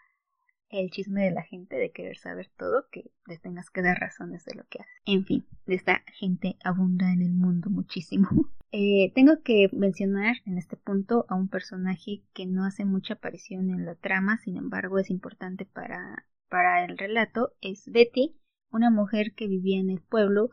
el 0.69 0.89
chisme 0.91 1.23
de 1.23 1.31
la 1.31 1.43
gente 1.43 1.75
de 1.75 1.91
querer 1.91 2.17
saber 2.17 2.49
todo, 2.57 2.87
que 2.91 3.11
les 3.25 3.41
tengas 3.41 3.69
que 3.69 3.81
dar 3.81 3.97
razones 3.97 4.45
de 4.45 4.55
lo 4.55 4.63
que 4.69 4.79
hace. 4.79 4.91
En 5.05 5.25
fin, 5.25 5.45
esta 5.65 6.03
gente 6.13 6.57
abunda 6.63 7.11
en 7.11 7.21
el 7.21 7.33
mundo 7.33 7.69
muchísimo. 7.69 8.29
Eh, 8.73 9.13
tengo 9.15 9.41
que 9.43 9.69
mencionar 9.71 10.35
en 10.45 10.57
este 10.57 10.75
punto 10.75 11.25
a 11.29 11.35
un 11.35 11.47
personaje 11.47 12.23
que 12.33 12.45
no 12.45 12.65
hace 12.65 12.83
mucha 12.83 13.13
aparición 13.13 13.69
en 13.69 13.85
la 13.85 13.95
trama, 13.95 14.39
sin 14.39 14.57
embargo 14.57 14.99
es 14.99 15.09
importante 15.09 15.63
para, 15.65 16.25
para 16.49 16.83
el 16.83 16.97
relato, 16.97 17.53
es 17.61 17.89
Betty, 17.89 18.35
una 18.69 18.91
mujer 18.91 19.33
que 19.35 19.47
vivía 19.47 19.79
en 19.79 19.89
el 19.89 20.01
pueblo 20.01 20.49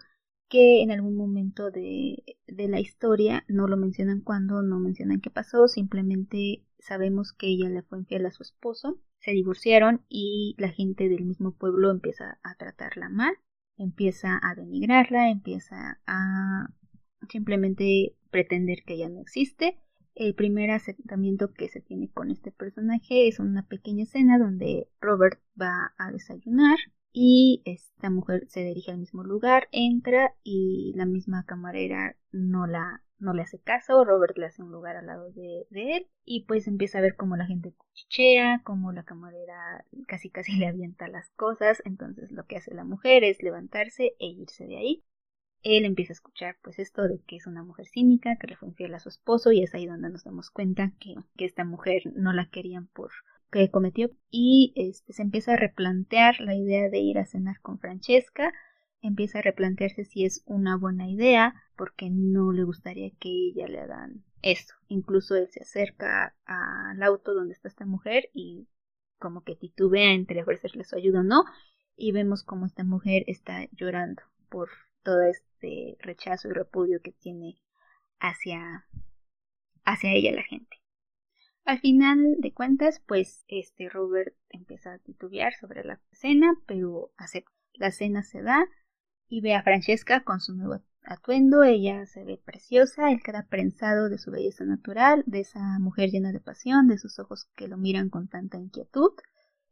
que 0.54 0.82
en 0.82 0.92
algún 0.92 1.16
momento 1.16 1.73
de, 1.73 2.23
de 2.46 2.68
la 2.68 2.78
historia 2.78 3.44
no 3.49 3.66
lo 3.66 3.76
mencionan 3.76 4.20
cuando, 4.20 4.62
no 4.62 4.78
mencionan 4.78 5.20
qué 5.20 5.30
pasó, 5.30 5.66
simplemente 5.66 6.64
sabemos 6.78 7.32
que 7.32 7.49
ella 7.49 7.68
le 7.68 7.82
fue 7.82 7.99
infiel 7.99 8.26
a 8.26 8.30
su 8.30 8.44
esposo 8.44 9.00
se 9.25 9.32
divorciaron 9.32 10.02
y 10.08 10.54
la 10.58 10.68
gente 10.68 11.08
del 11.08 11.25
mismo 11.25 11.52
pueblo 11.52 11.90
empieza 11.90 12.38
a 12.42 12.54
tratarla 12.56 13.08
mal, 13.08 13.34
empieza 13.78 14.38
a 14.42 14.54
denigrarla, 14.54 15.30
empieza 15.30 15.99
a 16.06 16.68
simplemente 17.30 18.16
pretender 18.30 18.84
que 18.84 18.94
ella 18.94 19.08
no 19.08 19.23
existe. 19.23 19.80
El 20.14 20.34
primer 20.34 20.70
acercamiento 20.70 21.54
que 21.54 21.68
se 21.68 21.80
tiene 21.80 22.11
con 22.11 22.30
este 22.30 22.52
personaje 22.52 23.26
es 23.26 23.40
una 23.40 23.66
pequeña 23.66 24.04
escena 24.04 24.38
donde 24.38 24.88
Robert 25.00 25.40
va 25.61 25.94
a 25.96 26.12
desayunar 26.12 26.76
y 27.16 27.62
esta 27.64 28.11
mujer 28.11 28.44
se 28.49 28.64
dirige 28.64 28.90
al 28.90 28.99
mismo 28.99 29.23
lugar, 29.23 29.68
entra 29.71 30.35
y 30.42 30.92
la 30.97 31.06
misma 31.06 31.44
camarera 31.47 32.16
no 32.33 32.66
la 32.66 33.02
no 33.21 33.33
le 33.33 33.42
hace 33.42 33.61
caso, 33.61 34.04
Robert 34.04 34.37
le 34.37 34.47
hace 34.47 34.62
un 34.62 34.73
lugar 34.73 34.97
al 34.97 35.06
lado 35.06 35.30
de, 35.30 35.64
él 35.71 36.09
y 36.25 36.44
pues 36.44 36.66
empieza 36.66 36.99
a 36.99 37.02
ver 37.02 37.14
cómo 37.14 37.37
la 37.37 37.47
gente 37.47 37.73
cuchichea, 37.73 38.62
cómo 38.64 38.92
la 38.92 39.04
camarera 39.04 39.87
casi 40.09 40.28
casi 40.28 40.56
le 40.56 40.66
avienta 40.66 41.06
las 41.06 41.30
cosas, 41.30 41.80
entonces 41.85 42.33
lo 42.33 42.44
que 42.47 42.56
hace 42.56 42.75
la 42.75 42.85
mujer 42.85 43.23
es 43.23 43.40
levantarse 43.42 44.16
e 44.18 44.26
irse 44.26 44.66
de 44.66 44.76
ahí. 44.76 45.04
Él 45.62 45.85
empieza 45.85 46.11
a 46.12 46.14
escuchar 46.14 46.56
pues 46.62 46.80
esto 46.80 47.02
de 47.09 47.23
que 47.26 47.37
es 47.37 47.47
una 47.47 47.62
mujer 47.62 47.87
cínica, 47.87 48.37
que 48.37 48.49
le 48.49 48.56
fue 48.56 48.68
infiel 48.68 48.92
a 48.92 48.99
su 48.99 49.09
esposo 49.09 49.52
y 49.52 49.62
es 49.62 49.73
ahí 49.75 49.87
donde 49.87 50.11
nos 50.11 50.25
damos 50.25 50.50
cuenta 50.50 50.92
que, 50.99 51.14
que 51.37 51.44
esta 51.44 51.64
mujer 51.64 52.02
no 52.16 52.33
la 52.33 52.50
querían 52.50 52.88
por 52.88 53.12
que 53.54 53.70
cometió 53.70 54.11
y 54.30 54.73
este, 54.75 55.12
se 55.12 55.23
empieza 55.23 55.52
a 55.52 55.56
replantear 55.56 56.40
la 56.40 56.56
idea 56.56 56.90
de 56.90 56.99
ir 56.99 57.18
a 57.18 57.25
cenar 57.25 57.61
con 57.61 57.78
Francesca 57.78 58.52
empieza 59.00 59.38
a 59.38 59.42
replantearse 59.42 60.04
si 60.04 60.25
es 60.25 60.42
una 60.46 60.76
buena 60.76 61.08
idea 61.08 61.54
porque 61.76 62.11
no 62.11 62.50
le 62.52 62.64
gustaría 62.64 63.11
que 63.20 63.28
ella 63.28 63.68
le 63.68 63.80
hagan 63.80 64.25
eso. 64.42 64.75
Incluso 64.88 65.37
él 65.37 65.49
se 65.50 65.62
acerca 65.62 66.34
al 66.46 67.00
auto 67.02 67.32
donde 67.32 67.54
está 67.54 67.68
esta 67.68 67.87
mujer 67.87 68.28
y 68.34 68.66
como 69.18 69.44
que 69.44 69.54
titubea 69.54 70.12
entre 70.12 70.42
ofrecerle 70.42 70.84
su 70.84 70.96
ayuda 70.96 71.20
o 71.20 71.23
no 71.25 71.44
y 71.96 72.11
vemos 72.11 72.42
como 72.42 72.66
esta 72.66 72.82
mujer 72.82 73.23
está 73.28 73.68
llorando 73.73 74.23
por 74.49 74.68
todo 75.04 75.23
este 75.23 75.96
rechazo 76.00 76.49
y 76.49 76.52
repudio 76.52 77.00
que 77.02 77.12
tiene 77.12 77.62
hacia 78.18 78.84
hacia 79.84 80.12
ella 80.12 80.32
la 80.32 80.42
gente. 80.42 80.83
Al 81.64 81.80
final 81.80 82.37
de 82.38 82.52
cuentas, 82.52 83.02
pues 83.06 83.44
este 83.49 83.88
Robert 83.88 84.35
empieza 84.50 84.92
a 84.92 84.99
titubear 84.99 85.54
sobre 85.54 85.85
la 85.85 86.00
cena, 86.12 86.54
pero 86.66 87.12
acepta. 87.16 87.50
La 87.76 87.90
cena 87.90 88.23
se 88.23 88.40
da, 88.40 88.66
y 89.28 89.40
ve 89.40 89.54
a 89.54 89.62
Francesca 89.62 90.23
con 90.23 90.40
su 90.40 90.54
nuevo 90.54 90.80
atuendo, 91.04 91.62
ella 91.64 92.06
se 92.06 92.25
ve 92.25 92.40
preciosa, 92.42 93.11
él 93.11 93.23
queda 93.23 93.47
prensado 93.49 94.09
de 94.09 94.18
su 94.18 94.30
belleza 94.30 94.64
natural, 94.64 95.23
de 95.26 95.40
esa 95.40 95.78
mujer 95.78 96.11
llena 96.11 96.33
de 96.33 96.40
pasión, 96.40 96.88
de 96.88 96.99
sus 96.99 97.18
ojos 97.18 97.49
que 97.56 97.68
lo 97.68 97.76
miran 97.76 98.11
con 98.11 98.28
tanta 98.28 98.59
inquietud. 98.59 99.12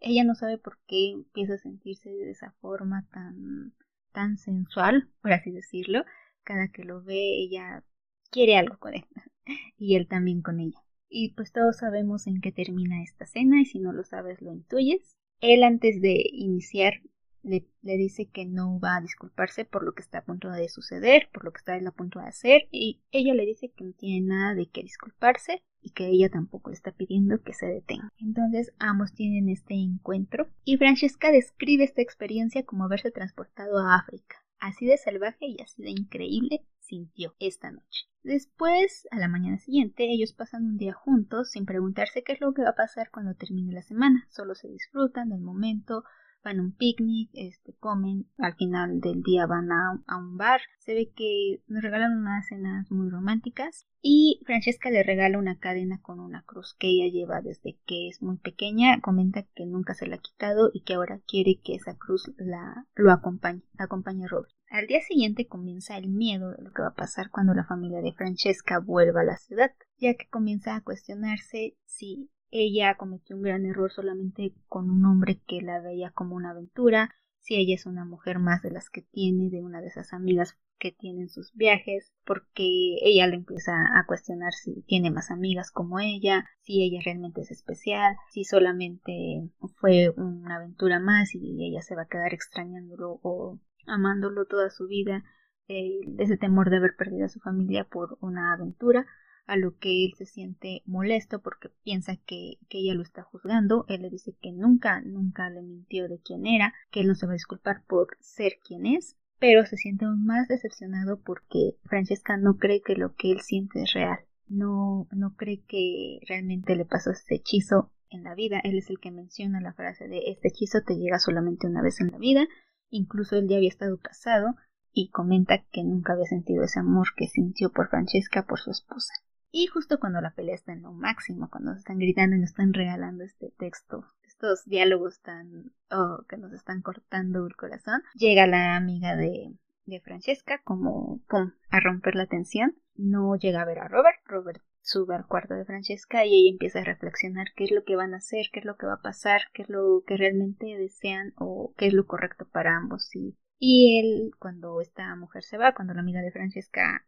Ella 0.00 0.24
no 0.24 0.34
sabe 0.34 0.58
por 0.58 0.78
qué 0.86 1.12
empieza 1.12 1.54
a 1.54 1.58
sentirse 1.58 2.10
de 2.10 2.30
esa 2.30 2.52
forma 2.60 3.06
tan 3.12 3.74
tan 4.12 4.36
sensual, 4.36 5.08
por 5.22 5.32
así 5.32 5.50
decirlo. 5.50 6.04
Cada 6.44 6.68
que 6.68 6.84
lo 6.84 7.02
ve, 7.02 7.44
ella 7.44 7.82
quiere 8.30 8.58
algo 8.58 8.78
con 8.78 8.94
él 8.94 9.06
y 9.78 9.96
él 9.96 10.06
también 10.08 10.42
con 10.42 10.60
ella. 10.60 10.78
Y 11.14 11.34
pues 11.34 11.52
todos 11.52 11.76
sabemos 11.76 12.26
en 12.26 12.40
qué 12.40 12.52
termina 12.52 13.02
esta 13.02 13.26
cena 13.26 13.60
y 13.60 13.66
si 13.66 13.78
no 13.78 13.92
lo 13.92 14.02
sabes 14.02 14.40
lo 14.40 14.50
intuyes. 14.50 15.14
Él 15.40 15.62
antes 15.62 16.00
de 16.00 16.24
iniciar 16.32 16.94
le, 17.42 17.66
dice 17.82 18.30
que 18.30 18.46
no 18.46 18.80
va 18.80 18.96
a 18.96 19.00
disculparse 19.00 19.64
por 19.64 19.84
lo 19.84 19.92
que 19.92 20.02
está 20.02 20.18
a 20.18 20.24
punto 20.24 20.48
de 20.48 20.68
suceder, 20.68 21.28
por 21.32 21.44
lo 21.44 21.52
que 21.52 21.58
está 21.58 21.74
a 21.74 21.90
punto 21.90 22.20
de 22.20 22.26
hacer, 22.26 22.68
y 22.70 23.02
ella 23.10 23.34
le 23.34 23.44
dice 23.44 23.70
que 23.70 23.84
no 23.84 23.92
tiene 23.92 24.26
nada 24.26 24.54
de 24.54 24.66
qué 24.66 24.82
disculparse 24.82 25.62
y 25.82 25.90
que 25.90 26.06
ella 26.06 26.30
tampoco 26.30 26.70
le 26.70 26.76
está 26.76 26.92
pidiendo 26.92 27.42
que 27.42 27.52
se 27.52 27.66
detenga. 27.66 28.08
Entonces 28.18 28.72
ambos 28.78 29.12
tienen 29.12 29.48
este 29.48 29.74
encuentro 29.74 30.48
y 30.64 30.76
Francesca 30.78 31.30
describe 31.30 31.84
esta 31.84 32.00
experiencia 32.00 32.64
como 32.64 32.84
haberse 32.84 33.10
transportado 33.10 33.78
a 33.78 33.96
África. 33.96 34.41
Así 34.62 34.86
de 34.86 34.96
salvaje 34.96 35.46
y 35.46 35.60
así 35.60 35.82
de 35.82 35.90
increíble 35.90 36.64
sintió 36.78 37.34
esta 37.40 37.72
noche. 37.72 38.06
Después, 38.22 39.08
a 39.10 39.18
la 39.18 39.26
mañana 39.26 39.58
siguiente, 39.58 40.04
ellos 40.04 40.34
pasan 40.34 40.64
un 40.64 40.76
día 40.76 40.92
juntos 40.92 41.50
sin 41.50 41.66
preguntarse 41.66 42.22
qué 42.22 42.34
es 42.34 42.40
lo 42.40 42.54
que 42.54 42.62
va 42.62 42.68
a 42.68 42.76
pasar 42.76 43.10
cuando 43.10 43.34
termine 43.34 43.72
la 43.72 43.82
semana. 43.82 44.24
Solo 44.30 44.54
se 44.54 44.68
disfrutan 44.68 45.30
del 45.30 45.40
momento, 45.40 46.04
van 46.44 46.58
a 46.58 46.62
un 46.62 46.72
picnic, 46.72 47.30
este, 47.34 47.74
comen, 47.74 48.26
al 48.38 48.54
final 48.54 49.00
del 49.00 49.22
día 49.22 49.46
van 49.46 49.70
a, 49.70 50.00
un 50.18 50.36
bar, 50.36 50.60
se 50.78 50.94
ve 50.94 51.12
que 51.14 51.62
nos 51.68 51.82
regalan 51.82 52.18
unas 52.18 52.46
cenas 52.46 52.90
muy 52.90 53.08
románticas 53.10 53.86
y 54.00 54.40
Francesca 54.44 54.90
le 54.90 55.02
regala 55.02 55.38
una 55.38 55.58
cadena 55.58 56.00
con 56.00 56.20
una 56.20 56.42
cruz 56.42 56.74
que 56.78 56.88
ella 56.88 57.12
lleva 57.12 57.40
desde 57.40 57.78
que 57.86 58.08
es 58.08 58.22
muy 58.22 58.38
pequeña, 58.38 59.00
comenta 59.00 59.44
que 59.54 59.66
nunca 59.66 59.94
se 59.94 60.06
la 60.06 60.16
ha 60.16 60.20
quitado 60.20 60.70
y 60.72 60.82
que 60.82 60.94
ahora 60.94 61.20
quiere 61.26 61.60
que 61.62 61.74
esa 61.74 61.96
cruz 61.96 62.32
la, 62.36 62.86
lo 62.94 63.12
acompañe, 63.12 63.62
acompañe 63.78 64.24
a 64.24 64.28
Robert. 64.28 64.52
Al 64.68 64.86
día 64.86 65.02
siguiente 65.02 65.46
comienza 65.46 65.98
el 65.98 66.08
miedo 66.08 66.50
de 66.52 66.62
lo 66.62 66.72
que 66.72 66.80
va 66.80 66.88
a 66.88 66.94
pasar 66.94 67.30
cuando 67.30 67.52
la 67.52 67.66
familia 67.66 68.00
de 68.00 68.14
Francesca 68.14 68.78
vuelva 68.78 69.20
a 69.20 69.24
la 69.24 69.36
ciudad, 69.36 69.70
ya 69.98 70.14
que 70.14 70.28
comienza 70.30 70.74
a 70.74 70.80
cuestionarse 70.80 71.76
si 71.84 72.30
ella 72.52 72.96
cometió 72.96 73.34
un 73.34 73.42
gran 73.42 73.64
error 73.64 73.90
solamente 73.90 74.54
con 74.68 74.90
un 74.90 75.04
hombre 75.06 75.40
que 75.46 75.62
la 75.62 75.80
veía 75.80 76.10
como 76.10 76.36
una 76.36 76.50
aventura, 76.50 77.10
si 77.40 77.56
ella 77.56 77.74
es 77.74 77.86
una 77.86 78.04
mujer 78.04 78.38
más 78.38 78.62
de 78.62 78.70
las 78.70 78.88
que 78.90 79.02
tiene, 79.02 79.50
de 79.50 79.62
una 79.62 79.80
de 79.80 79.88
esas 79.88 80.12
amigas 80.12 80.56
que 80.78 80.92
tienen 80.92 81.28
sus 81.28 81.52
viajes, 81.54 82.12
porque 82.24 82.96
ella 83.02 83.26
le 83.26 83.36
empieza 83.36 83.72
a 83.72 84.04
cuestionar 84.06 84.52
si 84.52 84.82
tiene 84.82 85.10
más 85.10 85.30
amigas 85.30 85.70
como 85.70 85.98
ella, 85.98 86.44
si 86.60 86.82
ella 86.82 87.00
realmente 87.04 87.40
es 87.40 87.50
especial, 87.50 88.16
si 88.30 88.44
solamente 88.44 89.48
fue 89.76 90.10
una 90.10 90.56
aventura 90.56 91.00
más 91.00 91.34
y 91.34 91.64
ella 91.64 91.82
se 91.82 91.96
va 91.96 92.02
a 92.02 92.08
quedar 92.08 92.34
extrañándolo 92.34 93.18
o 93.22 93.58
amándolo 93.86 94.44
toda 94.44 94.70
su 94.70 94.86
vida, 94.86 95.24
eh, 95.68 96.00
ese 96.18 96.36
temor 96.36 96.68
de 96.68 96.76
haber 96.76 96.96
perdido 96.96 97.24
a 97.24 97.30
su 97.30 97.40
familia 97.40 97.84
por 97.84 98.18
una 98.20 98.52
aventura, 98.52 99.06
a 99.46 99.56
lo 99.56 99.76
que 99.78 100.04
él 100.04 100.14
se 100.16 100.26
siente 100.26 100.82
molesto 100.86 101.40
porque 101.40 101.68
piensa 101.82 102.16
que, 102.16 102.58
que, 102.68 102.78
ella 102.78 102.94
lo 102.94 103.02
está 103.02 103.22
juzgando. 103.22 103.84
Él 103.88 104.02
le 104.02 104.10
dice 104.10 104.34
que 104.40 104.52
nunca, 104.52 105.00
nunca 105.00 105.50
le 105.50 105.62
mintió 105.62 106.08
de 106.08 106.20
quién 106.20 106.46
era, 106.46 106.72
que 106.90 107.00
él 107.00 107.08
no 107.08 107.14
se 107.14 107.26
va 107.26 107.32
a 107.32 107.34
disculpar 107.34 107.84
por 107.86 108.16
ser 108.20 108.58
quien 108.64 108.86
es, 108.86 109.16
pero 109.38 109.66
se 109.66 109.76
siente 109.76 110.04
aún 110.04 110.24
más 110.24 110.48
decepcionado 110.48 111.20
porque 111.20 111.76
Francesca 111.84 112.36
no 112.36 112.58
cree 112.58 112.80
que 112.80 112.94
lo 112.94 113.14
que 113.14 113.32
él 113.32 113.40
siente 113.40 113.82
es 113.82 113.92
real. 113.92 114.20
No, 114.46 115.08
no 115.10 115.34
cree 115.34 115.62
que 115.66 116.20
realmente 116.28 116.76
le 116.76 116.84
pasó 116.84 117.10
este 117.10 117.36
hechizo 117.36 117.90
en 118.10 118.22
la 118.22 118.34
vida. 118.34 118.60
Él 118.62 118.78
es 118.78 118.88
el 118.90 119.00
que 119.00 119.10
menciona 119.10 119.60
la 119.60 119.72
frase 119.72 120.06
de 120.06 120.22
este 120.26 120.48
hechizo 120.48 120.82
te 120.82 120.94
llega 120.96 121.18
solamente 121.18 121.66
una 121.66 121.82
vez 121.82 122.00
en 122.00 122.12
la 122.12 122.18
vida. 122.18 122.46
Incluso 122.90 123.36
él 123.36 123.48
ya 123.48 123.56
había 123.56 123.68
estado 123.68 123.98
casado 123.98 124.54
y 124.92 125.08
comenta 125.08 125.64
que 125.72 125.82
nunca 125.82 126.12
había 126.12 126.26
sentido 126.26 126.62
ese 126.62 126.80
amor 126.80 127.08
que 127.16 127.26
sintió 127.26 127.72
por 127.72 127.88
Francesca 127.88 128.44
por 128.46 128.60
su 128.60 128.70
esposa. 128.70 129.12
Y 129.52 129.66
justo 129.66 130.00
cuando 130.00 130.22
la 130.22 130.34
pelea 130.34 130.54
está 130.54 130.72
en 130.72 130.82
lo 130.82 130.92
máximo, 130.92 131.50
cuando 131.50 131.74
se 131.74 131.80
están 131.80 131.98
gritando 131.98 132.34
y 132.34 132.40
nos 132.40 132.50
están 132.50 132.72
regalando 132.72 133.22
este 133.22 133.52
texto, 133.58 134.06
estos 134.26 134.64
diálogos 134.64 135.20
tan 135.20 135.72
oh, 135.90 136.24
que 136.26 136.38
nos 136.38 136.54
están 136.54 136.80
cortando 136.80 137.46
el 137.46 137.54
corazón, 137.54 138.02
llega 138.14 138.46
la 138.46 138.76
amiga 138.76 139.14
de, 139.14 139.54
de 139.84 140.00
Francesca 140.00 140.62
como 140.64 141.20
pum, 141.28 141.52
a 141.68 141.80
romper 141.80 142.14
la 142.14 142.26
tensión. 142.26 142.76
No 142.94 143.36
llega 143.36 143.60
a 143.60 143.66
ver 143.66 143.78
a 143.80 143.88
Robert, 143.88 144.18
Robert 144.24 144.62
sube 144.80 145.14
al 145.14 145.26
cuarto 145.26 145.54
de 145.54 145.64
Francesca 145.64 146.24
y 146.24 146.34
ella 146.34 146.50
empieza 146.50 146.80
a 146.80 146.84
reflexionar 146.84 147.48
qué 147.54 147.64
es 147.64 147.70
lo 147.70 147.84
que 147.84 147.94
van 147.94 148.14
a 148.14 148.18
hacer, 148.18 148.46
qué 148.52 148.60
es 148.60 148.64
lo 148.64 148.76
que 148.76 148.86
va 148.86 148.94
a 148.94 149.02
pasar, 149.02 149.42
qué 149.52 149.62
es 149.62 149.68
lo 149.68 150.02
que 150.06 150.16
realmente 150.16 150.66
desean 150.78 151.34
o 151.36 151.72
qué 151.76 151.86
es 151.88 151.92
lo 151.92 152.06
correcto 152.06 152.48
para 152.50 152.76
ambos. 152.76 153.14
Y, 153.14 153.36
y 153.58 154.00
él, 154.00 154.32
cuando 154.38 154.80
esta 154.80 155.14
mujer 155.14 155.44
se 155.44 155.58
va, 155.58 155.74
cuando 155.74 155.94
la 155.94 156.00
amiga 156.00 156.20
de 156.20 156.32
Francesca 156.32 157.04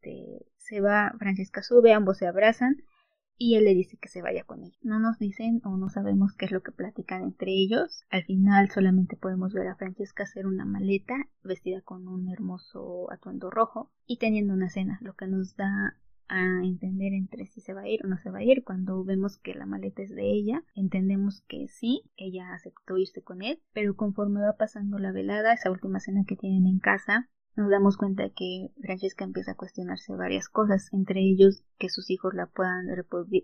este, 0.00 0.46
se 0.56 0.80
va, 0.80 1.12
Francesca 1.18 1.62
sube, 1.62 1.92
ambos 1.92 2.18
se 2.18 2.26
abrazan 2.26 2.82
y 3.36 3.56
él 3.56 3.64
le 3.64 3.74
dice 3.74 3.96
que 3.96 4.08
se 4.08 4.22
vaya 4.22 4.44
con 4.44 4.62
ella. 4.62 4.76
No 4.82 4.98
nos 4.98 5.18
dicen 5.18 5.60
o 5.64 5.76
no 5.76 5.88
sabemos 5.88 6.34
qué 6.34 6.44
es 6.44 6.52
lo 6.52 6.62
que 6.62 6.72
platican 6.72 7.22
entre 7.22 7.52
ellos. 7.52 8.04
Al 8.10 8.24
final 8.24 8.70
solamente 8.70 9.16
podemos 9.16 9.52
ver 9.52 9.68
a 9.68 9.76
Francesca 9.76 10.24
hacer 10.24 10.46
una 10.46 10.64
maleta 10.64 11.16
vestida 11.42 11.80
con 11.80 12.06
un 12.06 12.28
hermoso 12.28 13.10
atuendo 13.10 13.50
rojo 13.50 13.90
y 14.06 14.18
teniendo 14.18 14.52
una 14.52 14.68
cena, 14.68 14.98
lo 15.02 15.14
que 15.14 15.26
nos 15.26 15.56
da 15.56 15.96
a 16.28 16.62
entender 16.62 17.12
entre 17.12 17.46
si 17.46 17.60
se 17.60 17.74
va 17.74 17.80
a 17.80 17.88
ir 17.88 18.04
o 18.04 18.08
no 18.08 18.16
se 18.18 18.30
va 18.30 18.38
a 18.38 18.44
ir. 18.44 18.62
Cuando 18.62 19.02
vemos 19.04 19.38
que 19.38 19.54
la 19.54 19.66
maleta 19.66 20.02
es 20.02 20.14
de 20.14 20.30
ella, 20.30 20.62
entendemos 20.74 21.42
que 21.48 21.66
sí, 21.68 22.02
ella 22.16 22.52
aceptó 22.52 22.98
irse 22.98 23.22
con 23.22 23.42
él, 23.42 23.60
pero 23.72 23.96
conforme 23.96 24.40
va 24.40 24.56
pasando 24.56 24.98
la 24.98 25.12
velada, 25.12 25.52
esa 25.52 25.70
última 25.70 25.98
cena 25.98 26.24
que 26.26 26.36
tienen 26.36 26.66
en 26.66 26.78
casa, 26.78 27.28
nos 27.56 27.70
damos 27.70 27.96
cuenta 27.96 28.30
que 28.30 28.70
Francesca 28.80 29.24
empieza 29.24 29.52
a 29.52 29.56
cuestionarse 29.56 30.14
varias 30.14 30.48
cosas, 30.48 30.88
entre 30.92 31.20
ellos 31.20 31.62
que 31.78 31.88
sus 31.88 32.10
hijos 32.10 32.34
la 32.34 32.46
puedan 32.46 32.86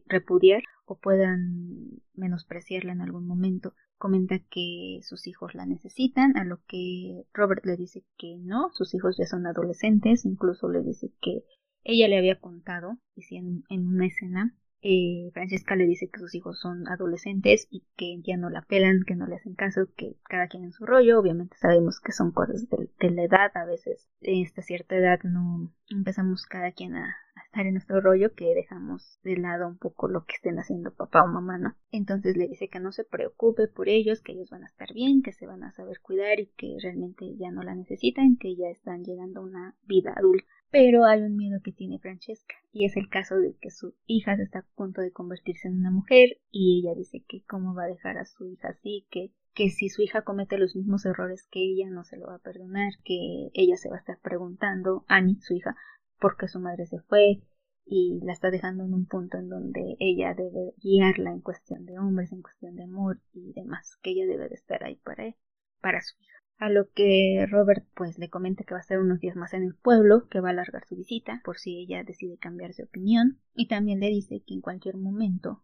repudiar 0.06 0.62
o 0.84 0.98
puedan 0.98 2.00
menospreciarla 2.14 2.92
en 2.92 3.00
algún 3.00 3.26
momento. 3.26 3.75
Comenta 3.98 4.38
que 4.50 5.00
sus 5.02 5.26
hijos 5.26 5.54
la 5.54 5.66
necesitan, 5.66 6.36
a 6.36 6.44
lo 6.44 6.60
que 6.66 7.25
Robert 7.32 7.64
le 7.64 7.76
dice 7.76 8.04
que 8.16 8.36
no, 8.38 8.70
sus 8.72 8.94
hijos 8.94 9.16
ya 9.18 9.26
son 9.26 9.46
adolescentes, 9.46 10.25
incluso 10.25 10.68
le 10.68 10.82
dice 10.82 11.12
que 11.20 11.44
ella 11.82 12.08
le 12.08 12.18
había 12.18 12.38
contado, 12.38 12.98
y 13.14 13.36
en, 13.36 13.64
en 13.68 13.86
una 13.86 14.06
escena, 14.06 14.54
eh, 14.83 15.30
Francesca 15.33 15.75
le 15.75 15.87
dice 15.87 16.09
que 16.09 16.21
sus 16.21 16.35
hijos 16.35 16.61
son 16.61 16.87
adolescentes 16.88 17.66
y 17.71 17.85
que 17.97 18.21
ya 18.23 18.37
no 18.37 18.50
la 18.50 18.62
pelan, 18.62 19.04
que 19.06 19.16
no 19.16 19.26
le 19.26 19.37
hacen 19.37 19.54
caso, 19.54 19.88
que 19.97 20.16
cada 20.25 20.49
quien 20.49 20.64
en 20.64 20.73
su 20.73 20.87
rollo. 20.87 21.18
Obviamente 21.18 21.56
sabemos 21.56 22.00
que 22.00 22.12
son 22.12 22.33
cosas 22.33 22.68
de, 22.68 23.11
la 23.11 23.25
edad, 23.25 23.50
a 23.56 23.64
veces 23.64 24.09
en 24.21 24.42
esta 24.42 24.62
cierta 24.62 24.97
edad 24.97 25.21
no 25.25 25.73
empezamos 25.88 26.47
cada 26.47 26.73
quien 26.73 26.95
a, 26.95 27.16
estar 27.47 27.66
en 27.66 27.75
nuestro 27.75 28.00
rollo 28.00 28.35
que 28.35 28.54
dejamos 28.54 29.18
de 29.23 29.37
lado 29.37 29.66
un 29.66 29.78
poco 29.78 30.09
lo 30.09 30.25
que 30.25 30.35
estén 30.35 30.59
haciendo 30.59 30.95
papá 30.95 31.23
o 31.23 31.26
mamá, 31.26 31.59
¿no? 31.59 31.75
Entonces 31.90 32.37
le 32.37 32.49
dice 32.49 32.68
que 32.68 32.80
no 32.80 32.92
se 32.92 33.04
preocupe 33.04 33.68
por 33.68 33.88
ellos, 33.88 34.21
que 34.21 34.33
ellos 34.33 34.50
van 34.50 34.62
a 34.62 34.66
estar 34.66 34.92
bien, 34.92 35.23
que 35.23 35.33
se 35.33 35.47
van 35.47 35.62
a 35.62 35.73
saber 35.73 36.00
cuidar 36.00 36.38
y 36.40 36.47
que 36.56 36.76
realmente 36.83 37.37
ya 37.37 37.50
no 37.50 37.62
la 37.62 37.75
necesitan, 37.75 38.37
que 38.37 38.56
ya 38.56 38.68
están 38.68 39.04
llegando 39.04 39.40
a 39.40 39.45
una 39.45 39.75
vida 39.87 40.12
adulta. 40.16 40.47
Pero 40.78 41.06
hay 41.06 41.23
un 41.23 41.37
miedo 41.37 41.59
que 41.64 41.73
tiene 41.73 41.99
Francesca 41.99 42.54
y 42.71 42.85
es 42.85 42.99
el 42.99 43.09
caso 43.09 43.37
de 43.37 43.56
que 43.59 43.71
su 43.71 43.95
hija 44.04 44.35
está 44.35 44.59
a 44.59 44.66
punto 44.75 45.00
de 45.00 45.11
convertirse 45.11 45.68
en 45.68 45.78
una 45.78 45.90
mujer 45.90 46.38
y 46.50 46.80
ella 46.80 46.95
dice 46.95 47.25
que 47.26 47.42
cómo 47.45 47.75
va 47.75 47.85
a 47.85 47.88
dejar 47.88 48.18
a 48.18 48.26
su 48.26 48.47
hija 48.47 48.68
así, 48.68 49.06
que 49.11 49.33
que 49.54 49.71
si 49.71 49.88
su 49.88 50.02
hija 50.02 50.21
comete 50.21 50.59
los 50.59 50.76
mismos 50.76 51.06
errores 51.06 51.49
que 51.50 51.61
ella 51.61 51.88
no 51.88 52.04
se 52.04 52.18
lo 52.18 52.26
va 52.26 52.35
a 52.35 52.40
perdonar, 52.40 52.92
que 53.04 53.49
ella 53.54 53.78
se 53.78 53.88
va 53.88 53.97
a 53.97 54.00
estar 54.00 54.21
preguntando, 54.21 55.06
Annie, 55.09 55.40
su 55.40 55.54
hija, 55.54 55.75
por 56.21 56.37
qué 56.37 56.47
su 56.47 56.61
madre 56.61 56.85
se 56.85 57.00
fue 57.00 57.40
y 57.87 58.21
la 58.23 58.35
está 58.35 58.50
dejando 58.50 58.85
en 58.85 58.92
un 58.92 59.06
punto 59.06 59.38
en 59.38 59.49
donde 59.49 59.97
ella 59.99 60.35
debe 60.35 60.75
guiarla 60.76 61.30
en 61.30 61.40
cuestión 61.40 61.87
de 61.87 61.99
hombres, 61.99 62.33
en 62.33 62.42
cuestión 62.42 62.76
de 62.76 62.85
amor 62.85 63.23
y 63.33 63.54
demás, 63.54 63.97
que 64.02 64.11
ella 64.11 64.26
debe 64.26 64.50
de 64.50 64.56
estar 64.56 64.85
ahí 64.85 64.97
para 64.97 65.35
para 65.80 66.02
su 66.02 66.21
hija. 66.21 66.36
A 66.58 66.70
lo 66.70 66.90
que 66.92 67.46
Robert 67.50 67.86
pues 67.94 68.18
le 68.18 68.30
comenta 68.30 68.64
que 68.64 68.72
va 68.72 68.78
a 68.78 68.80
estar 68.80 68.98
unos 68.98 69.20
días 69.20 69.36
más 69.36 69.52
en 69.52 69.62
el 69.62 69.75
pueblo, 69.75 70.26
que 70.28 70.40
va 70.40 70.48
a 70.48 70.52
alargar 70.52 70.86
su 70.86 70.96
visita 70.96 71.42
por 71.44 71.58
si 71.58 71.78
ella 71.78 72.02
decide 72.02 72.38
cambiar 72.38 72.75
de 72.75 72.84
opinión 72.84 73.38
y 73.54 73.68
también 73.68 74.00
le 74.00 74.08
dice 74.08 74.42
que 74.46 74.54
en 74.54 74.62
cualquier 74.62 74.96
momento 74.96 75.62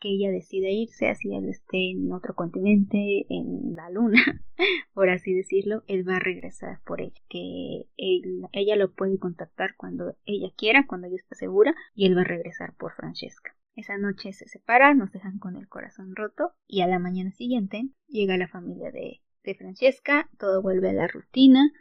que 0.00 0.08
ella 0.08 0.30
decide 0.30 0.72
irse, 0.72 1.08
así 1.08 1.34
él 1.34 1.48
esté 1.48 1.90
en 1.90 2.10
otro 2.12 2.34
continente, 2.34 3.26
en 3.28 3.74
la 3.74 3.90
luna, 3.90 4.42
por 4.94 5.10
así 5.10 5.34
decirlo, 5.34 5.84
él 5.86 6.08
va 6.08 6.16
a 6.16 6.20
regresar 6.20 6.80
por 6.84 7.00
ella, 7.00 7.20
que 7.28 7.86
ella 7.96 8.76
lo 8.76 8.92
puede 8.94 9.18
contactar 9.18 9.76
cuando 9.76 10.16
ella 10.24 10.48
quiera, 10.56 10.86
cuando 10.86 11.06
ella 11.06 11.16
está 11.16 11.34
segura, 11.34 11.74
y 11.94 12.06
él 12.06 12.16
va 12.16 12.22
a 12.22 12.24
regresar 12.24 12.74
por 12.76 12.94
Francesca. 12.94 13.54
Esa 13.76 13.98
noche 13.98 14.32
se 14.32 14.48
separan, 14.48 14.98
nos 14.98 15.12
dejan 15.12 15.38
con 15.38 15.56
el 15.56 15.68
corazón 15.68 16.16
roto, 16.16 16.54
y 16.66 16.80
a 16.80 16.86
la 16.86 16.98
mañana 16.98 17.30
siguiente 17.32 17.90
llega 18.08 18.36
la 18.38 18.48
familia 18.48 18.90
de, 18.90 19.20
de 19.44 19.54
Francesca, 19.54 20.28
todo 20.38 20.62
vuelve 20.62 20.90
a 20.90 20.94
la 20.94 21.08
rutina, 21.08 21.72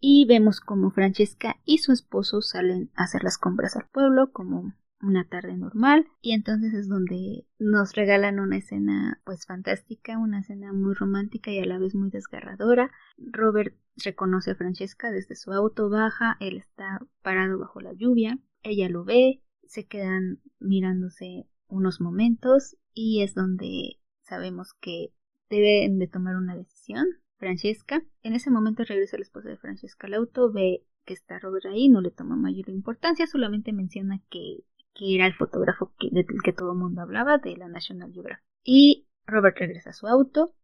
y 0.00 0.26
vemos 0.26 0.60
como 0.60 0.90
Francesca 0.90 1.56
y 1.64 1.78
su 1.78 1.92
esposo 1.92 2.40
salen 2.40 2.90
a 2.94 3.04
hacer 3.04 3.24
las 3.24 3.38
compras 3.38 3.76
al 3.76 3.88
pueblo, 3.88 4.30
como 4.32 4.74
una 5.00 5.28
tarde 5.28 5.56
normal 5.56 6.06
y 6.20 6.32
entonces 6.32 6.74
es 6.74 6.88
donde 6.88 7.46
nos 7.58 7.94
regalan 7.94 8.40
una 8.40 8.56
escena 8.56 9.20
pues 9.24 9.46
fantástica, 9.46 10.18
una 10.18 10.40
escena 10.40 10.72
muy 10.72 10.94
romántica 10.94 11.50
y 11.50 11.60
a 11.60 11.66
la 11.66 11.78
vez 11.78 11.94
muy 11.94 12.10
desgarradora. 12.10 12.90
Robert 13.16 13.76
reconoce 13.96 14.52
a 14.52 14.54
Francesca 14.56 15.10
desde 15.10 15.36
su 15.36 15.52
auto, 15.52 15.88
baja, 15.88 16.36
él 16.40 16.56
está 16.56 17.00
parado 17.22 17.58
bajo 17.58 17.80
la 17.80 17.92
lluvia, 17.92 18.38
ella 18.62 18.88
lo 18.88 19.04
ve, 19.04 19.42
se 19.66 19.86
quedan 19.86 20.40
mirándose 20.58 21.48
unos 21.68 22.00
momentos 22.00 22.76
y 22.92 23.22
es 23.22 23.34
donde 23.34 24.00
sabemos 24.22 24.74
que 24.80 25.12
deben 25.48 25.98
de 25.98 26.08
tomar 26.08 26.36
una 26.36 26.56
decisión. 26.56 27.06
Francesca, 27.36 28.02
en 28.22 28.34
ese 28.34 28.50
momento 28.50 28.84
regresa 28.84 29.16
el 29.16 29.22
esposo 29.22 29.48
de 29.48 29.56
Francesca 29.56 30.08
al 30.08 30.14
auto, 30.14 30.50
ve 30.52 30.84
que 31.04 31.14
está 31.14 31.38
Robert 31.38 31.66
ahí, 31.66 31.88
no 31.88 32.00
le 32.00 32.10
toma 32.10 32.34
mayor 32.34 32.68
importancia, 32.68 33.26
solamente 33.26 33.72
menciona 33.72 34.20
que 34.28 34.64
que 34.98 35.14
era 35.14 35.26
el 35.26 35.34
fotógrafo 35.34 35.92
que, 35.98 36.08
del 36.10 36.26
que 36.42 36.52
todo 36.52 36.72
el 36.72 36.78
mundo 36.78 37.00
hablaba, 37.00 37.38
de 37.38 37.56
la 37.56 37.68
National 37.68 38.12
Geographic. 38.12 38.44
Y 38.64 39.06
Robert 39.26 39.56
regresa 39.56 39.90
a 39.90 39.94
su 39.94 40.08
auto, 40.08 40.54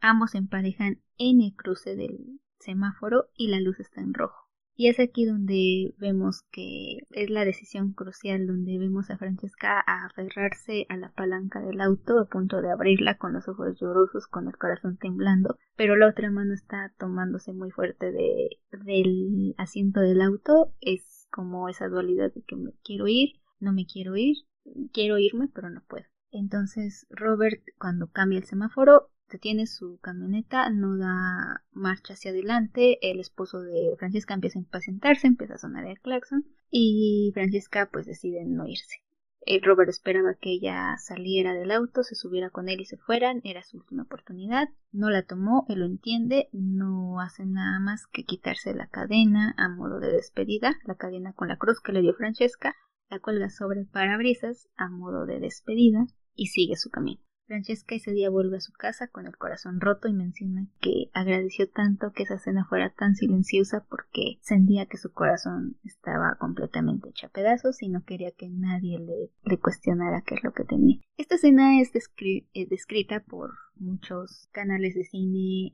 ambos 0.00 0.30
se 0.30 0.38
emparejan 0.38 1.02
en 1.18 1.42
el 1.42 1.54
cruce 1.54 1.96
del 1.96 2.40
semáforo 2.60 3.26
y 3.34 3.48
la 3.48 3.60
luz 3.60 3.80
está 3.80 4.00
en 4.00 4.14
rojo. 4.14 4.41
Y 4.74 4.88
es 4.88 4.98
aquí 4.98 5.26
donde 5.26 5.94
vemos 5.98 6.42
que 6.50 6.98
es 7.10 7.30
la 7.30 7.44
decisión 7.44 7.92
crucial, 7.92 8.46
donde 8.46 8.78
vemos 8.78 9.10
a 9.10 9.18
Francesca 9.18 9.80
aferrarse 9.80 10.86
a 10.88 10.96
la 10.96 11.12
palanca 11.12 11.60
del 11.60 11.80
auto 11.80 12.18
a 12.18 12.26
punto 12.26 12.62
de 12.62 12.70
abrirla 12.70 13.18
con 13.18 13.34
los 13.34 13.46
ojos 13.48 13.78
llorosos, 13.78 14.26
con 14.26 14.48
el 14.48 14.56
corazón 14.56 14.96
temblando, 14.96 15.58
pero 15.76 15.96
la 15.96 16.08
otra 16.08 16.30
mano 16.30 16.54
está 16.54 16.92
tomándose 16.98 17.52
muy 17.52 17.70
fuerte 17.70 18.12
de, 18.12 18.48
del 18.70 19.54
asiento 19.58 20.00
del 20.00 20.22
auto. 20.22 20.74
Es 20.80 21.28
como 21.30 21.68
esa 21.68 21.88
dualidad 21.88 22.32
de 22.32 22.42
que 22.42 22.56
me 22.56 22.72
quiero 22.82 23.08
ir, 23.08 23.40
no 23.60 23.72
me 23.72 23.84
quiero 23.84 24.16
ir, 24.16 24.36
quiero 24.92 25.18
irme, 25.18 25.48
pero 25.54 25.68
no 25.68 25.82
puedo. 25.86 26.06
Entonces 26.30 27.06
Robert, 27.10 27.62
cuando 27.78 28.10
cambia 28.10 28.38
el 28.38 28.44
semáforo, 28.44 29.10
detiene 29.32 29.66
su 29.66 29.98
camioneta, 30.00 30.68
no 30.70 30.96
da 30.96 31.64
marcha 31.72 32.12
hacia 32.12 32.30
adelante, 32.30 32.98
el 33.10 33.18
esposo 33.18 33.60
de 33.60 33.96
Francesca 33.98 34.34
empieza 34.34 34.58
a 34.58 34.62
impacientarse, 34.62 35.26
empieza 35.26 35.54
a 35.54 35.58
sonar 35.58 35.86
el 35.86 35.98
claxon 36.00 36.46
y 36.70 37.30
Francesca 37.34 37.88
pues 37.92 38.06
decide 38.06 38.44
no 38.44 38.66
irse. 38.66 39.02
El 39.44 39.62
Robert 39.62 39.90
esperaba 39.90 40.34
que 40.40 40.52
ella 40.52 40.96
saliera 40.98 41.52
del 41.52 41.72
auto, 41.72 42.04
se 42.04 42.14
subiera 42.14 42.50
con 42.50 42.68
él 42.68 42.80
y 42.80 42.84
se 42.84 42.96
fueran, 42.96 43.40
era 43.42 43.64
su 43.64 43.78
última 43.78 44.04
oportunidad, 44.04 44.68
no 44.92 45.10
la 45.10 45.24
tomó, 45.24 45.66
él 45.68 45.80
lo 45.80 45.86
entiende, 45.86 46.48
no 46.52 47.18
hace 47.20 47.44
nada 47.44 47.80
más 47.80 48.06
que 48.06 48.24
quitarse 48.24 48.72
la 48.72 48.86
cadena 48.86 49.52
a 49.56 49.68
modo 49.68 49.98
de 49.98 50.12
despedida, 50.12 50.76
la 50.84 50.94
cadena 50.94 51.32
con 51.32 51.48
la 51.48 51.56
cruz 51.56 51.80
que 51.80 51.92
le 51.92 52.02
dio 52.02 52.14
Francesca, 52.14 52.76
la 53.10 53.18
cuelga 53.18 53.50
sobre 53.50 53.80
el 53.80 53.88
parabrisas 53.88 54.68
a 54.76 54.88
modo 54.88 55.26
de 55.26 55.40
despedida 55.40 56.06
y 56.34 56.46
sigue 56.46 56.76
su 56.76 56.90
camino. 56.90 57.20
Francesca 57.46 57.94
ese 57.94 58.12
día 58.12 58.30
vuelve 58.30 58.56
a 58.56 58.60
su 58.60 58.72
casa 58.72 59.08
con 59.08 59.26
el 59.26 59.36
corazón 59.36 59.80
roto 59.80 60.08
y 60.08 60.12
menciona 60.12 60.66
que 60.80 61.10
agradeció 61.12 61.68
tanto 61.68 62.12
que 62.12 62.22
esa 62.22 62.38
cena 62.38 62.64
fuera 62.64 62.90
tan 62.90 63.14
silenciosa 63.14 63.84
porque 63.88 64.38
sentía 64.40 64.86
que 64.86 64.96
su 64.96 65.12
corazón 65.12 65.76
estaba 65.84 66.36
completamente 66.38 67.10
hecho 67.10 67.26
a 67.26 67.30
pedazos 67.30 67.82
y 67.82 67.88
no 67.88 68.04
quería 68.04 68.30
que 68.30 68.48
nadie 68.48 68.98
le, 68.98 69.58
cuestionara 69.58 70.22
qué 70.22 70.36
es 70.36 70.44
lo 70.44 70.52
que 70.52 70.64
tenía. 70.64 71.00
Esta 71.16 71.34
escena 71.34 71.80
es, 71.80 71.92
es 71.94 72.68
descrita 72.68 73.20
por 73.20 73.52
muchos 73.76 74.48
canales 74.52 74.94
de 74.94 75.04
cine, 75.04 75.72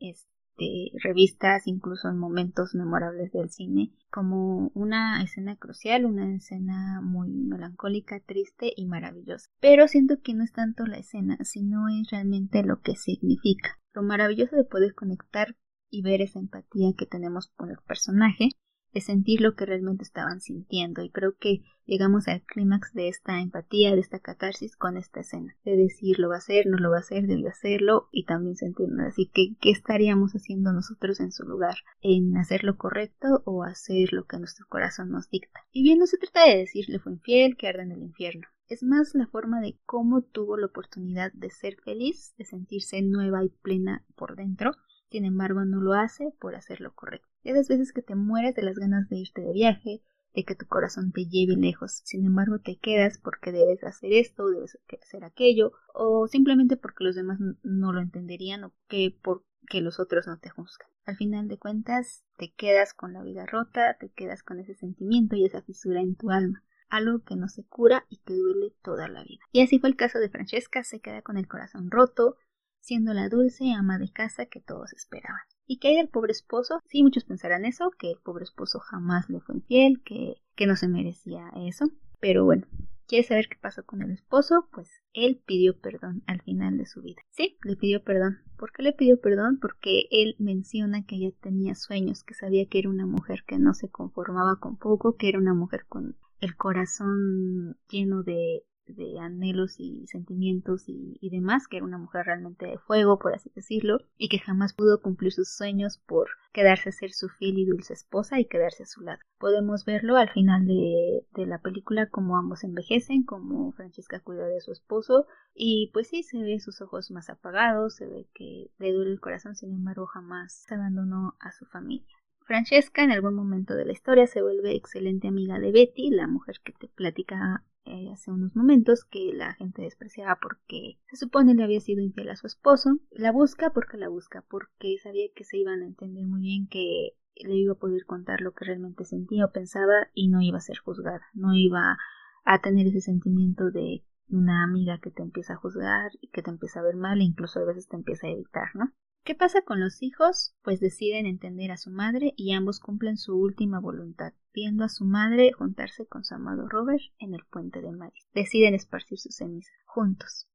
de 0.58 0.90
revistas, 1.02 1.66
incluso 1.66 2.08
en 2.08 2.18
momentos 2.18 2.74
memorables 2.74 3.32
del 3.32 3.50
cine, 3.50 3.92
como 4.10 4.70
una 4.74 5.22
escena 5.22 5.56
crucial, 5.56 6.04
una 6.04 6.34
escena 6.34 7.00
muy 7.00 7.30
melancólica, 7.30 8.20
triste 8.20 8.72
y 8.76 8.86
maravillosa. 8.86 9.48
Pero 9.60 9.88
siento 9.88 10.20
que 10.20 10.34
no 10.34 10.44
es 10.44 10.52
tanto 10.52 10.84
la 10.86 10.98
escena, 10.98 11.38
sino 11.42 11.88
es 11.88 12.10
realmente 12.10 12.62
lo 12.62 12.80
que 12.80 12.96
significa. 12.96 13.78
Lo 13.94 14.02
maravilloso 14.02 14.56
de 14.56 14.64
poder 14.64 14.94
conectar 14.94 15.56
y 15.90 16.02
ver 16.02 16.20
esa 16.20 16.38
empatía 16.38 16.92
que 16.96 17.06
tenemos 17.06 17.48
por 17.56 17.70
el 17.70 17.78
personaje 17.86 18.50
de 18.92 19.00
sentir 19.00 19.40
lo 19.40 19.54
que 19.54 19.66
realmente 19.66 20.02
estaban 20.02 20.40
sintiendo 20.40 21.02
y 21.02 21.10
creo 21.10 21.36
que 21.36 21.62
llegamos 21.84 22.28
al 22.28 22.42
clímax 22.42 22.92
de 22.92 23.08
esta 23.08 23.40
empatía, 23.40 23.94
de 23.94 24.00
esta 24.00 24.18
catarsis 24.18 24.76
con 24.76 24.96
esta 24.96 25.20
escena, 25.20 25.56
de 25.64 25.76
decir 25.76 26.18
lo 26.18 26.28
va 26.28 26.36
a 26.36 26.38
hacer, 26.38 26.66
no 26.66 26.76
lo 26.78 26.90
va 26.90 26.98
a 26.98 27.00
hacer, 27.00 27.26
debió 27.26 27.48
hacerlo 27.48 28.08
y 28.12 28.24
también 28.24 28.56
sentirnos 28.56 29.06
así 29.06 29.30
que 29.32 29.56
qué 29.60 29.70
estaríamos 29.70 30.32
haciendo 30.32 30.72
nosotros 30.72 31.20
en 31.20 31.32
su 31.32 31.44
lugar, 31.44 31.76
en 32.02 32.36
hacer 32.36 32.64
lo 32.64 32.76
correcto 32.76 33.42
o 33.44 33.62
hacer 33.62 34.12
lo 34.12 34.26
que 34.26 34.38
nuestro 34.38 34.66
corazón 34.68 35.10
nos 35.10 35.30
dicta. 35.30 35.60
Y 35.72 35.82
bien, 35.82 35.98
no 35.98 36.06
se 36.06 36.18
trata 36.18 36.44
de 36.46 36.58
decirle 36.58 36.98
fue 36.98 37.12
infiel, 37.12 37.56
que 37.56 37.68
arde 37.68 37.82
en 37.82 37.92
el 37.92 38.02
infierno. 38.02 38.46
Es 38.68 38.82
más 38.82 39.14
la 39.14 39.26
forma 39.26 39.60
de 39.62 39.78
cómo 39.86 40.20
tuvo 40.20 40.58
la 40.58 40.66
oportunidad 40.66 41.32
de 41.32 41.50
ser 41.50 41.76
feliz, 41.76 42.34
de 42.36 42.44
sentirse 42.44 43.00
nueva 43.00 43.42
y 43.42 43.48
plena 43.48 44.04
por 44.14 44.36
dentro, 44.36 44.72
sin 45.10 45.24
embargo 45.24 45.64
no 45.64 45.80
lo 45.80 45.94
hace 45.94 46.32
por 46.40 46.54
hacer 46.54 46.80
lo 46.80 46.94
correcto. 46.94 47.28
Esas 47.42 47.68
veces 47.68 47.92
que 47.92 48.02
te 48.02 48.14
mueres 48.14 48.54
de 48.54 48.62
las 48.62 48.76
ganas 48.76 49.08
de 49.08 49.18
irte 49.18 49.40
de 49.40 49.52
viaje, 49.52 50.02
de 50.34 50.44
que 50.44 50.54
tu 50.54 50.66
corazón 50.66 51.12
te 51.12 51.26
lleve 51.26 51.56
lejos, 51.56 52.02
sin 52.04 52.24
embargo 52.24 52.60
te 52.60 52.78
quedas 52.78 53.18
porque 53.18 53.52
debes 53.52 53.82
hacer 53.84 54.12
esto 54.12 54.48
debes 54.48 54.78
hacer 55.02 55.24
aquello, 55.24 55.72
o 55.94 56.28
simplemente 56.28 56.76
porque 56.76 57.04
los 57.04 57.16
demás 57.16 57.38
no 57.62 57.92
lo 57.92 58.00
entenderían 58.00 58.64
o 58.64 58.74
que 58.88 59.16
porque 59.22 59.80
los 59.80 59.98
otros 59.98 60.26
no 60.26 60.38
te 60.38 60.50
juzgan. 60.50 60.88
Al 61.06 61.16
final 61.16 61.48
de 61.48 61.58
cuentas, 61.58 62.24
te 62.36 62.52
quedas 62.52 62.92
con 62.92 63.14
la 63.14 63.22
vida 63.22 63.46
rota, 63.46 63.96
te 63.98 64.10
quedas 64.10 64.42
con 64.42 64.60
ese 64.60 64.74
sentimiento 64.74 65.36
y 65.36 65.46
esa 65.46 65.62
fisura 65.62 66.02
en 66.02 66.16
tu 66.16 66.30
alma, 66.30 66.62
algo 66.90 67.24
que 67.24 67.34
no 67.34 67.48
se 67.48 67.64
cura 67.64 68.04
y 68.10 68.18
que 68.18 68.34
duele 68.34 68.74
toda 68.82 69.08
la 69.08 69.24
vida. 69.24 69.40
Y 69.52 69.62
así 69.62 69.78
fue 69.78 69.88
el 69.88 69.96
caso 69.96 70.18
de 70.18 70.28
Francesca, 70.28 70.84
se 70.84 71.00
queda 71.00 71.22
con 71.22 71.38
el 71.38 71.48
corazón 71.48 71.90
roto, 71.90 72.36
siendo 72.80 73.14
la 73.14 73.28
dulce 73.28 73.72
ama 73.72 73.98
de 73.98 74.10
casa 74.10 74.46
que 74.46 74.60
todos 74.60 74.92
esperaban. 74.92 75.40
¿Y 75.66 75.78
qué 75.78 75.88
hay 75.88 75.96
del 75.96 76.08
pobre 76.08 76.32
esposo? 76.32 76.80
Sí, 76.86 77.02
muchos 77.02 77.24
pensarán 77.24 77.64
eso, 77.66 77.90
que 77.98 78.10
el 78.10 78.18
pobre 78.18 78.44
esposo 78.44 78.78
jamás 78.78 79.28
le 79.28 79.40
fue 79.40 79.56
infiel, 79.56 80.02
que, 80.02 80.42
que 80.56 80.66
no 80.66 80.76
se 80.76 80.88
merecía 80.88 81.50
eso. 81.56 81.90
Pero 82.20 82.44
bueno, 82.44 82.66
¿quieres 83.06 83.26
saber 83.26 83.48
qué 83.48 83.56
pasó 83.60 83.84
con 83.84 84.02
el 84.02 84.10
esposo? 84.10 84.68
Pues 84.72 84.90
él 85.12 85.42
pidió 85.44 85.78
perdón 85.78 86.22
al 86.26 86.40
final 86.42 86.78
de 86.78 86.86
su 86.86 87.02
vida. 87.02 87.22
Sí, 87.30 87.58
le 87.64 87.76
pidió 87.76 88.02
perdón. 88.02 88.38
¿Por 88.56 88.72
qué 88.72 88.82
le 88.82 88.92
pidió 88.92 89.20
perdón? 89.20 89.58
Porque 89.60 90.06
él 90.10 90.36
menciona 90.38 91.04
que 91.04 91.16
ella 91.16 91.30
tenía 91.40 91.74
sueños, 91.74 92.24
que 92.24 92.34
sabía 92.34 92.66
que 92.66 92.78
era 92.78 92.88
una 92.88 93.06
mujer 93.06 93.44
que 93.46 93.58
no 93.58 93.74
se 93.74 93.90
conformaba 93.90 94.58
con 94.58 94.78
poco, 94.78 95.16
que 95.16 95.28
era 95.28 95.38
una 95.38 95.54
mujer 95.54 95.84
con 95.86 96.16
el 96.40 96.56
corazón 96.56 97.76
lleno 97.88 98.22
de 98.22 98.64
de 98.96 99.18
anhelos 99.18 99.78
y 99.78 100.06
sentimientos 100.06 100.84
y, 100.86 101.28
demás, 101.30 101.68
que 101.68 101.76
era 101.76 101.86
una 101.86 101.98
mujer 101.98 102.26
realmente 102.26 102.66
de 102.66 102.78
fuego, 102.78 103.18
por 103.18 103.34
así 103.34 103.50
decirlo, 103.54 103.98
y 104.16 104.28
que 104.28 104.38
jamás 104.38 104.74
pudo 104.74 105.00
cumplir 105.00 105.32
sus 105.32 105.48
sueños 105.48 105.98
por 105.98 106.28
quedarse 106.52 106.88
a 106.88 106.92
ser 106.92 107.12
su 107.12 107.28
fiel 107.28 107.58
y 107.58 107.66
dulce 107.66 107.92
esposa 107.92 108.40
y 108.40 108.46
quedarse 108.46 108.82
a 108.82 108.86
su 108.86 109.02
lado. 109.02 109.20
Podemos 109.38 109.84
verlo 109.84 110.16
al 110.16 110.30
final 110.30 110.66
de, 110.66 111.26
de 111.34 111.46
la 111.46 111.58
película 111.60 112.08
como 112.08 112.36
ambos 112.36 112.64
envejecen, 112.64 113.24
como 113.24 113.72
Francesca 113.72 114.20
cuida 114.20 114.46
de 114.46 114.60
su 114.60 114.72
esposo 114.72 115.26
y 115.54 115.90
pues 115.92 116.08
sí, 116.08 116.22
se 116.22 116.38
ve 116.38 116.60
sus 116.60 116.80
ojos 116.80 117.10
más 117.10 117.30
apagados, 117.30 117.96
se 117.96 118.06
ve 118.06 118.28
que 118.34 118.70
le 118.78 118.92
duele 118.92 119.12
el 119.12 119.20
corazón, 119.20 119.56
sin 119.56 119.72
embargo 119.72 120.06
jamás 120.06 120.64
abandonó 120.70 121.36
a 121.40 121.52
su 121.52 121.66
familia. 121.66 122.16
Francesca 122.48 123.04
en 123.04 123.10
algún 123.10 123.34
momento 123.34 123.74
de 123.74 123.84
la 123.84 123.92
historia 123.92 124.26
se 124.26 124.40
vuelve 124.40 124.74
excelente 124.74 125.28
amiga 125.28 125.58
de 125.58 125.70
Betty, 125.70 126.08
la 126.08 126.26
mujer 126.26 126.60
que 126.64 126.72
te 126.72 126.88
platica 126.88 127.62
eh, 127.88 128.10
hace 128.12 128.30
unos 128.30 128.54
momentos 128.54 129.04
que 129.04 129.32
la 129.32 129.54
gente 129.54 129.82
despreciaba 129.82 130.38
porque 130.40 130.98
se 131.08 131.16
supone 131.16 131.54
le 131.54 131.64
había 131.64 131.80
sido 131.80 132.02
infiel 132.02 132.30
a 132.30 132.36
su 132.36 132.46
esposo. 132.46 132.98
La 133.10 133.32
busca 133.32 133.70
porque 133.70 133.96
la 133.96 134.08
busca, 134.08 134.44
porque 134.48 134.96
sabía 135.02 135.26
que 135.34 135.44
se 135.44 135.58
iban 135.58 135.82
a 135.82 135.86
entender 135.86 136.26
muy 136.26 136.42
bien 136.42 136.68
que 136.68 137.16
le 137.36 137.54
iba 137.54 137.72
a 137.72 137.78
poder 137.78 138.04
contar 138.04 138.40
lo 138.40 138.52
que 138.52 138.64
realmente 138.64 139.04
sentía 139.04 139.46
o 139.46 139.52
pensaba 139.52 140.08
y 140.12 140.28
no 140.28 140.40
iba 140.40 140.58
a 140.58 140.62
ser 140.62 140.78
juzgada, 140.78 141.22
no 141.34 141.54
iba 141.54 141.98
a 142.44 142.60
tener 142.60 142.86
ese 142.86 143.00
sentimiento 143.00 143.70
de 143.70 144.04
una 144.28 144.64
amiga 144.64 144.98
que 144.98 145.10
te 145.10 145.22
empieza 145.22 145.54
a 145.54 145.58
juzgar 145.58 146.10
y 146.20 146.28
que 146.28 146.42
te 146.42 146.50
empieza 146.50 146.80
a 146.80 146.82
ver 146.82 146.96
mal 146.96 147.20
e 147.20 147.24
incluso 147.24 147.60
a 147.60 147.64
veces 147.64 147.88
te 147.88 147.96
empieza 147.96 148.26
a 148.26 148.30
evitar, 148.30 148.68
¿no? 148.74 148.92
¿Qué 149.28 149.34
pasa 149.34 149.60
con 149.60 149.78
los 149.78 150.02
hijos? 150.02 150.54
Pues 150.62 150.80
deciden 150.80 151.26
entender 151.26 151.70
a 151.70 151.76
su 151.76 151.90
madre 151.90 152.32
y 152.34 152.54
ambos 152.54 152.80
cumplen 152.80 153.18
su 153.18 153.36
última 153.36 153.78
voluntad, 153.78 154.32
viendo 154.54 154.84
a 154.84 154.88
su 154.88 155.04
madre 155.04 155.52
juntarse 155.52 156.06
con 156.06 156.24
su 156.24 156.34
amado 156.34 156.66
Robert 156.66 157.02
en 157.18 157.34
el 157.34 157.42
puente 157.50 157.82
de 157.82 157.92
Madrid. 157.92 158.22
Deciden 158.32 158.74
esparcir 158.74 159.18
sus 159.18 159.36
cenizas 159.36 159.76
juntos. 159.84 160.48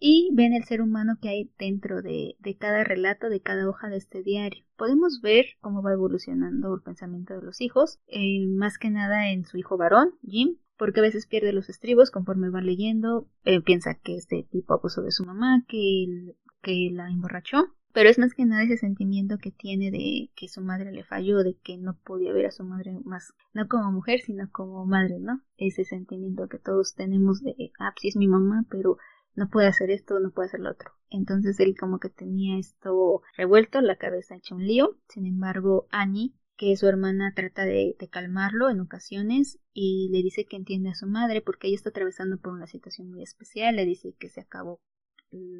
Y 0.00 0.30
ven 0.34 0.54
el 0.54 0.64
ser 0.64 0.82
humano 0.82 1.18
que 1.22 1.28
hay 1.28 1.52
dentro 1.56 2.02
de, 2.02 2.36
cada 2.58 2.82
relato, 2.82 3.28
de 3.28 3.42
cada 3.42 3.68
hoja 3.68 3.88
de 3.88 3.98
este 3.98 4.24
diario. 4.24 4.64
Podemos 4.76 5.20
ver 5.20 5.46
cómo 5.60 5.80
va 5.80 5.92
evolucionando 5.92 6.74
el 6.74 6.82
pensamiento 6.82 7.34
de 7.34 7.42
los 7.42 7.60
hijos, 7.60 8.00
más 8.56 8.76
que 8.76 8.90
nada 8.90 9.30
en 9.30 9.44
su 9.44 9.56
hijo 9.56 9.76
varón, 9.76 10.14
Jim, 10.26 10.56
porque 10.76 10.98
a 10.98 11.04
veces 11.04 11.28
pierde 11.28 11.52
los 11.52 11.68
estribos 11.68 12.10
conforme 12.10 12.50
va 12.50 12.60
leyendo, 12.60 13.28
eh, 13.44 13.60
piensa 13.60 13.94
que 13.94 14.16
este 14.16 14.42
tipo 14.50 14.74
abusó 14.74 15.02
de 15.02 15.12
su 15.12 15.24
mamá, 15.24 15.64
que 15.68 16.34
la 16.90 17.08
emborrachó, 17.08 17.76
pero 17.96 18.10
es 18.10 18.18
más 18.18 18.34
que 18.34 18.44
nada 18.44 18.62
ese 18.62 18.76
sentimiento 18.76 19.38
que 19.38 19.50
tiene 19.50 19.90
de 19.90 20.30
que 20.36 20.48
su 20.48 20.60
madre 20.60 20.92
le 20.92 21.02
falló, 21.02 21.38
de 21.38 21.56
que 21.56 21.78
no 21.78 21.96
podía 22.04 22.30
ver 22.34 22.44
a 22.44 22.50
su 22.50 22.62
madre 22.62 22.92
más, 23.06 23.32
no 23.54 23.68
como 23.68 23.90
mujer, 23.90 24.20
sino 24.20 24.50
como 24.52 24.84
madre, 24.84 25.18
¿no? 25.18 25.40
Ese 25.56 25.82
sentimiento 25.84 26.46
que 26.46 26.58
todos 26.58 26.94
tenemos 26.94 27.40
de, 27.40 27.72
ah, 27.78 27.94
sí 27.98 28.08
es 28.08 28.16
mi 28.16 28.28
mamá, 28.28 28.66
pero 28.68 28.98
no 29.34 29.48
puede 29.48 29.68
hacer 29.68 29.90
esto, 29.90 30.20
no 30.20 30.30
puede 30.30 30.48
hacer 30.48 30.60
lo 30.60 30.72
otro. 30.72 30.90
Entonces 31.08 31.58
él 31.58 31.74
como 31.74 31.98
que 31.98 32.10
tenía 32.10 32.58
esto 32.58 33.22
revuelto, 33.34 33.80
la 33.80 33.96
cabeza 33.96 34.36
hecha 34.36 34.54
un 34.54 34.66
lío. 34.66 34.98
Sin 35.08 35.24
embargo, 35.24 35.86
Annie, 35.90 36.34
que 36.58 36.76
su 36.76 36.86
hermana, 36.88 37.32
trata 37.34 37.64
de, 37.64 37.96
de 37.98 38.08
calmarlo 38.10 38.68
en 38.68 38.80
ocasiones 38.80 39.58
y 39.72 40.10
le 40.12 40.22
dice 40.22 40.44
que 40.44 40.56
entiende 40.56 40.90
a 40.90 40.94
su 40.94 41.06
madre 41.06 41.40
porque 41.40 41.68
ella 41.68 41.76
está 41.76 41.88
atravesando 41.88 42.36
por 42.36 42.52
una 42.52 42.66
situación 42.66 43.08
muy 43.08 43.22
especial. 43.22 43.76
Le 43.76 43.86
dice 43.86 44.14
que 44.18 44.28
se 44.28 44.42
acabó 44.42 44.82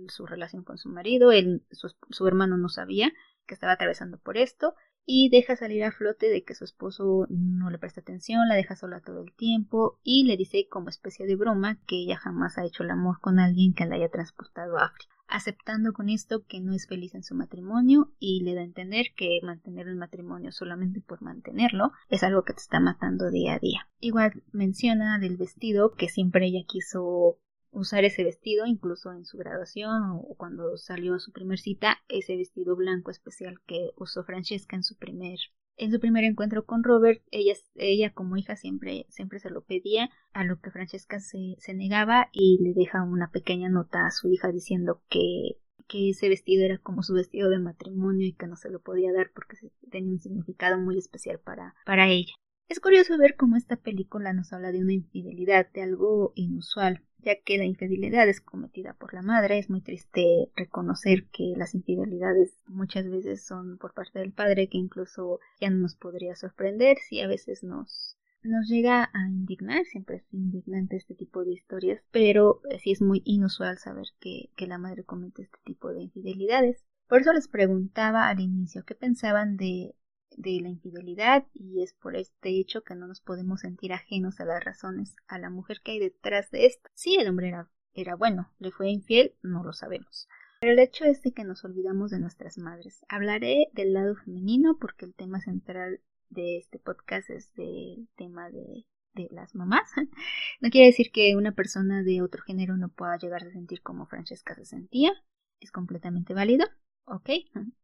su 0.08 0.26
relación 0.26 0.64
con 0.64 0.78
su 0.78 0.88
marido, 0.88 1.32
él, 1.32 1.64
su, 1.70 2.26
hermano 2.26 2.56
no 2.56 2.68
sabía 2.68 3.12
que 3.46 3.54
estaba 3.54 3.72
atravesando 3.72 4.18
por 4.18 4.36
esto 4.36 4.74
y 5.04 5.28
deja 5.30 5.54
salir 5.54 5.84
a 5.84 5.92
flote 5.92 6.28
de 6.28 6.42
que 6.42 6.54
su 6.54 6.64
esposo 6.64 7.26
no 7.30 7.70
le 7.70 7.78
presta 7.78 8.00
atención, 8.00 8.48
la 8.48 8.56
deja 8.56 8.74
sola 8.74 9.00
todo 9.00 9.22
el 9.22 9.32
tiempo 9.32 10.00
y 10.02 10.24
le 10.24 10.36
dice 10.36 10.66
como 10.68 10.88
especie 10.88 11.26
de 11.26 11.36
broma 11.36 11.78
que 11.86 11.96
ella 11.96 12.16
jamás 12.16 12.58
ha 12.58 12.64
hecho 12.64 12.82
el 12.82 12.90
amor 12.90 13.20
con 13.20 13.38
alguien 13.38 13.72
que 13.72 13.86
la 13.86 13.94
haya 13.94 14.10
transportado 14.10 14.78
a 14.78 14.86
África, 14.86 15.14
aceptando 15.28 15.92
con 15.92 16.08
esto 16.08 16.44
que 16.46 16.60
no 16.60 16.72
es 16.72 16.88
feliz 16.88 17.14
en 17.14 17.22
su 17.22 17.36
matrimonio 17.36 18.12
y 18.18 18.42
le 18.42 18.54
da 18.54 18.62
a 18.62 18.64
entender 18.64 19.06
que 19.16 19.38
mantener 19.42 19.86
el 19.86 19.96
matrimonio 19.96 20.50
solamente 20.50 21.00
por 21.00 21.22
mantenerlo 21.22 21.92
es 22.08 22.24
algo 22.24 22.42
que 22.42 22.52
te 22.52 22.60
está 22.60 22.80
matando 22.80 23.30
día 23.30 23.54
a 23.54 23.58
día. 23.58 23.88
Igual 24.00 24.42
menciona 24.52 25.18
del 25.20 25.36
vestido 25.36 25.92
que 25.94 26.08
siempre 26.08 26.46
ella 26.46 26.64
quiso 26.66 27.38
usar 27.76 28.04
ese 28.04 28.24
vestido, 28.24 28.66
incluso 28.66 29.12
en 29.12 29.24
su 29.24 29.36
graduación 29.36 30.02
o 30.12 30.34
cuando 30.36 30.76
salió 30.76 31.14
a 31.14 31.20
su 31.20 31.32
primer 31.32 31.58
cita, 31.58 31.98
ese 32.08 32.36
vestido 32.36 32.74
blanco 32.74 33.10
especial 33.10 33.60
que 33.66 33.90
usó 33.96 34.24
Francesca 34.24 34.76
en 34.76 34.82
su 34.82 34.96
primer 34.96 35.38
en 35.78 35.92
su 35.92 36.00
primer 36.00 36.24
encuentro 36.24 36.64
con 36.64 36.82
Robert, 36.82 37.22
ella, 37.30 37.52
ella 37.74 38.10
como 38.14 38.38
hija 38.38 38.56
siempre, 38.56 39.04
siempre 39.10 39.40
se 39.40 39.50
lo 39.50 39.62
pedía, 39.62 40.08
a 40.32 40.42
lo 40.42 40.58
que 40.58 40.70
Francesca 40.70 41.20
se, 41.20 41.56
se 41.58 41.74
negaba 41.74 42.30
y 42.32 42.56
le 42.62 42.72
deja 42.72 43.02
una 43.02 43.30
pequeña 43.30 43.68
nota 43.68 44.06
a 44.06 44.10
su 44.10 44.30
hija 44.30 44.50
diciendo 44.50 45.02
que, 45.10 45.58
que 45.86 46.08
ese 46.08 46.30
vestido 46.30 46.64
era 46.64 46.78
como 46.78 47.02
su 47.02 47.12
vestido 47.12 47.50
de 47.50 47.58
matrimonio 47.58 48.26
y 48.26 48.32
que 48.32 48.46
no 48.46 48.56
se 48.56 48.70
lo 48.70 48.80
podía 48.80 49.12
dar 49.12 49.32
porque 49.34 49.58
tenía 49.90 50.12
un 50.12 50.18
significado 50.18 50.78
muy 50.78 50.96
especial 50.96 51.40
para, 51.40 51.74
para 51.84 52.08
ella. 52.08 52.32
Es 52.68 52.80
curioso 52.80 53.16
ver 53.16 53.36
cómo 53.36 53.56
esta 53.56 53.76
película 53.76 54.32
nos 54.32 54.52
habla 54.52 54.72
de 54.72 54.80
una 54.80 54.92
infidelidad, 54.92 55.70
de 55.72 55.82
algo 55.82 56.32
inusual, 56.34 57.00
ya 57.18 57.40
que 57.40 57.58
la 57.58 57.64
infidelidad 57.64 58.28
es 58.28 58.40
cometida 58.40 58.94
por 58.94 59.14
la 59.14 59.22
madre. 59.22 59.58
Es 59.58 59.70
muy 59.70 59.82
triste 59.82 60.50
reconocer 60.56 61.26
que 61.26 61.54
las 61.56 61.74
infidelidades 61.74 62.58
muchas 62.66 63.08
veces 63.08 63.46
son 63.46 63.78
por 63.78 63.94
parte 63.94 64.18
del 64.18 64.32
padre, 64.32 64.68
que 64.68 64.78
incluso 64.78 65.38
ya 65.60 65.70
no 65.70 65.78
nos 65.78 65.94
podría 65.94 66.34
sorprender 66.34 66.98
si 66.98 67.20
a 67.20 67.28
veces 67.28 67.62
nos 67.62 68.16
nos 68.42 68.68
llega 68.68 69.10
a 69.12 69.28
indignar, 69.28 69.84
siempre 69.86 70.16
es 70.16 70.32
indignante 70.32 70.96
este 70.96 71.14
tipo 71.14 71.44
de 71.44 71.52
historias, 71.52 72.00
pero 72.12 72.60
sí 72.80 72.92
es 72.92 73.02
muy 73.02 73.22
inusual 73.24 73.78
saber 73.78 74.06
que, 74.20 74.50
que 74.56 74.66
la 74.66 74.78
madre 74.78 75.04
comete 75.04 75.42
este 75.42 75.58
tipo 75.64 75.92
de 75.92 76.02
infidelidades. 76.02 76.84
Por 77.08 77.20
eso 77.20 77.32
les 77.32 77.48
preguntaba 77.48 78.28
al 78.28 78.40
inicio 78.40 78.84
qué 78.84 78.94
pensaban 78.94 79.56
de 79.56 79.94
de 80.36 80.60
la 80.60 80.68
infidelidad 80.68 81.46
y 81.52 81.82
es 81.82 81.92
por 81.94 82.16
este 82.16 82.50
hecho 82.50 82.82
que 82.82 82.94
no 82.94 83.06
nos 83.06 83.20
podemos 83.20 83.60
sentir 83.60 83.92
ajenos 83.92 84.40
a 84.40 84.44
las 84.44 84.62
razones 84.62 85.16
a 85.26 85.38
la 85.38 85.50
mujer 85.50 85.80
que 85.82 85.92
hay 85.92 85.98
detrás 85.98 86.50
de 86.50 86.66
esto. 86.66 86.88
Si 86.94 87.16
el 87.16 87.28
hombre 87.28 87.48
era, 87.48 87.70
era 87.94 88.14
bueno, 88.14 88.52
le 88.58 88.70
fue 88.70 88.90
infiel, 88.90 89.34
no 89.42 89.64
lo 89.64 89.72
sabemos. 89.72 90.28
Pero 90.60 90.72
el 90.72 90.78
hecho 90.78 91.04
es 91.04 91.22
de 91.22 91.32
que 91.32 91.44
nos 91.44 91.64
olvidamos 91.64 92.10
de 92.10 92.18
nuestras 92.18 92.58
madres. 92.58 93.04
Hablaré 93.08 93.68
del 93.72 93.92
lado 93.92 94.14
femenino 94.16 94.78
porque 94.78 95.04
el 95.04 95.14
tema 95.14 95.40
central 95.40 96.00
de 96.30 96.58
este 96.58 96.78
podcast 96.78 97.30
es 97.30 97.52
del 97.54 98.08
tema 98.16 98.50
de, 98.50 98.86
de 99.14 99.28
las 99.30 99.54
mamás. 99.54 99.90
No 100.60 100.70
quiere 100.70 100.86
decir 100.86 101.10
que 101.12 101.36
una 101.36 101.52
persona 101.52 102.02
de 102.02 102.22
otro 102.22 102.42
género 102.42 102.76
no 102.76 102.88
pueda 102.88 103.18
llegar 103.18 103.44
a 103.44 103.50
sentir 103.50 103.82
como 103.82 104.06
Francesca 104.06 104.54
se 104.54 104.64
sentía. 104.64 105.12
Es 105.60 105.70
completamente 105.70 106.34
válido. 106.34 106.66
¿Ok? 107.06 107.30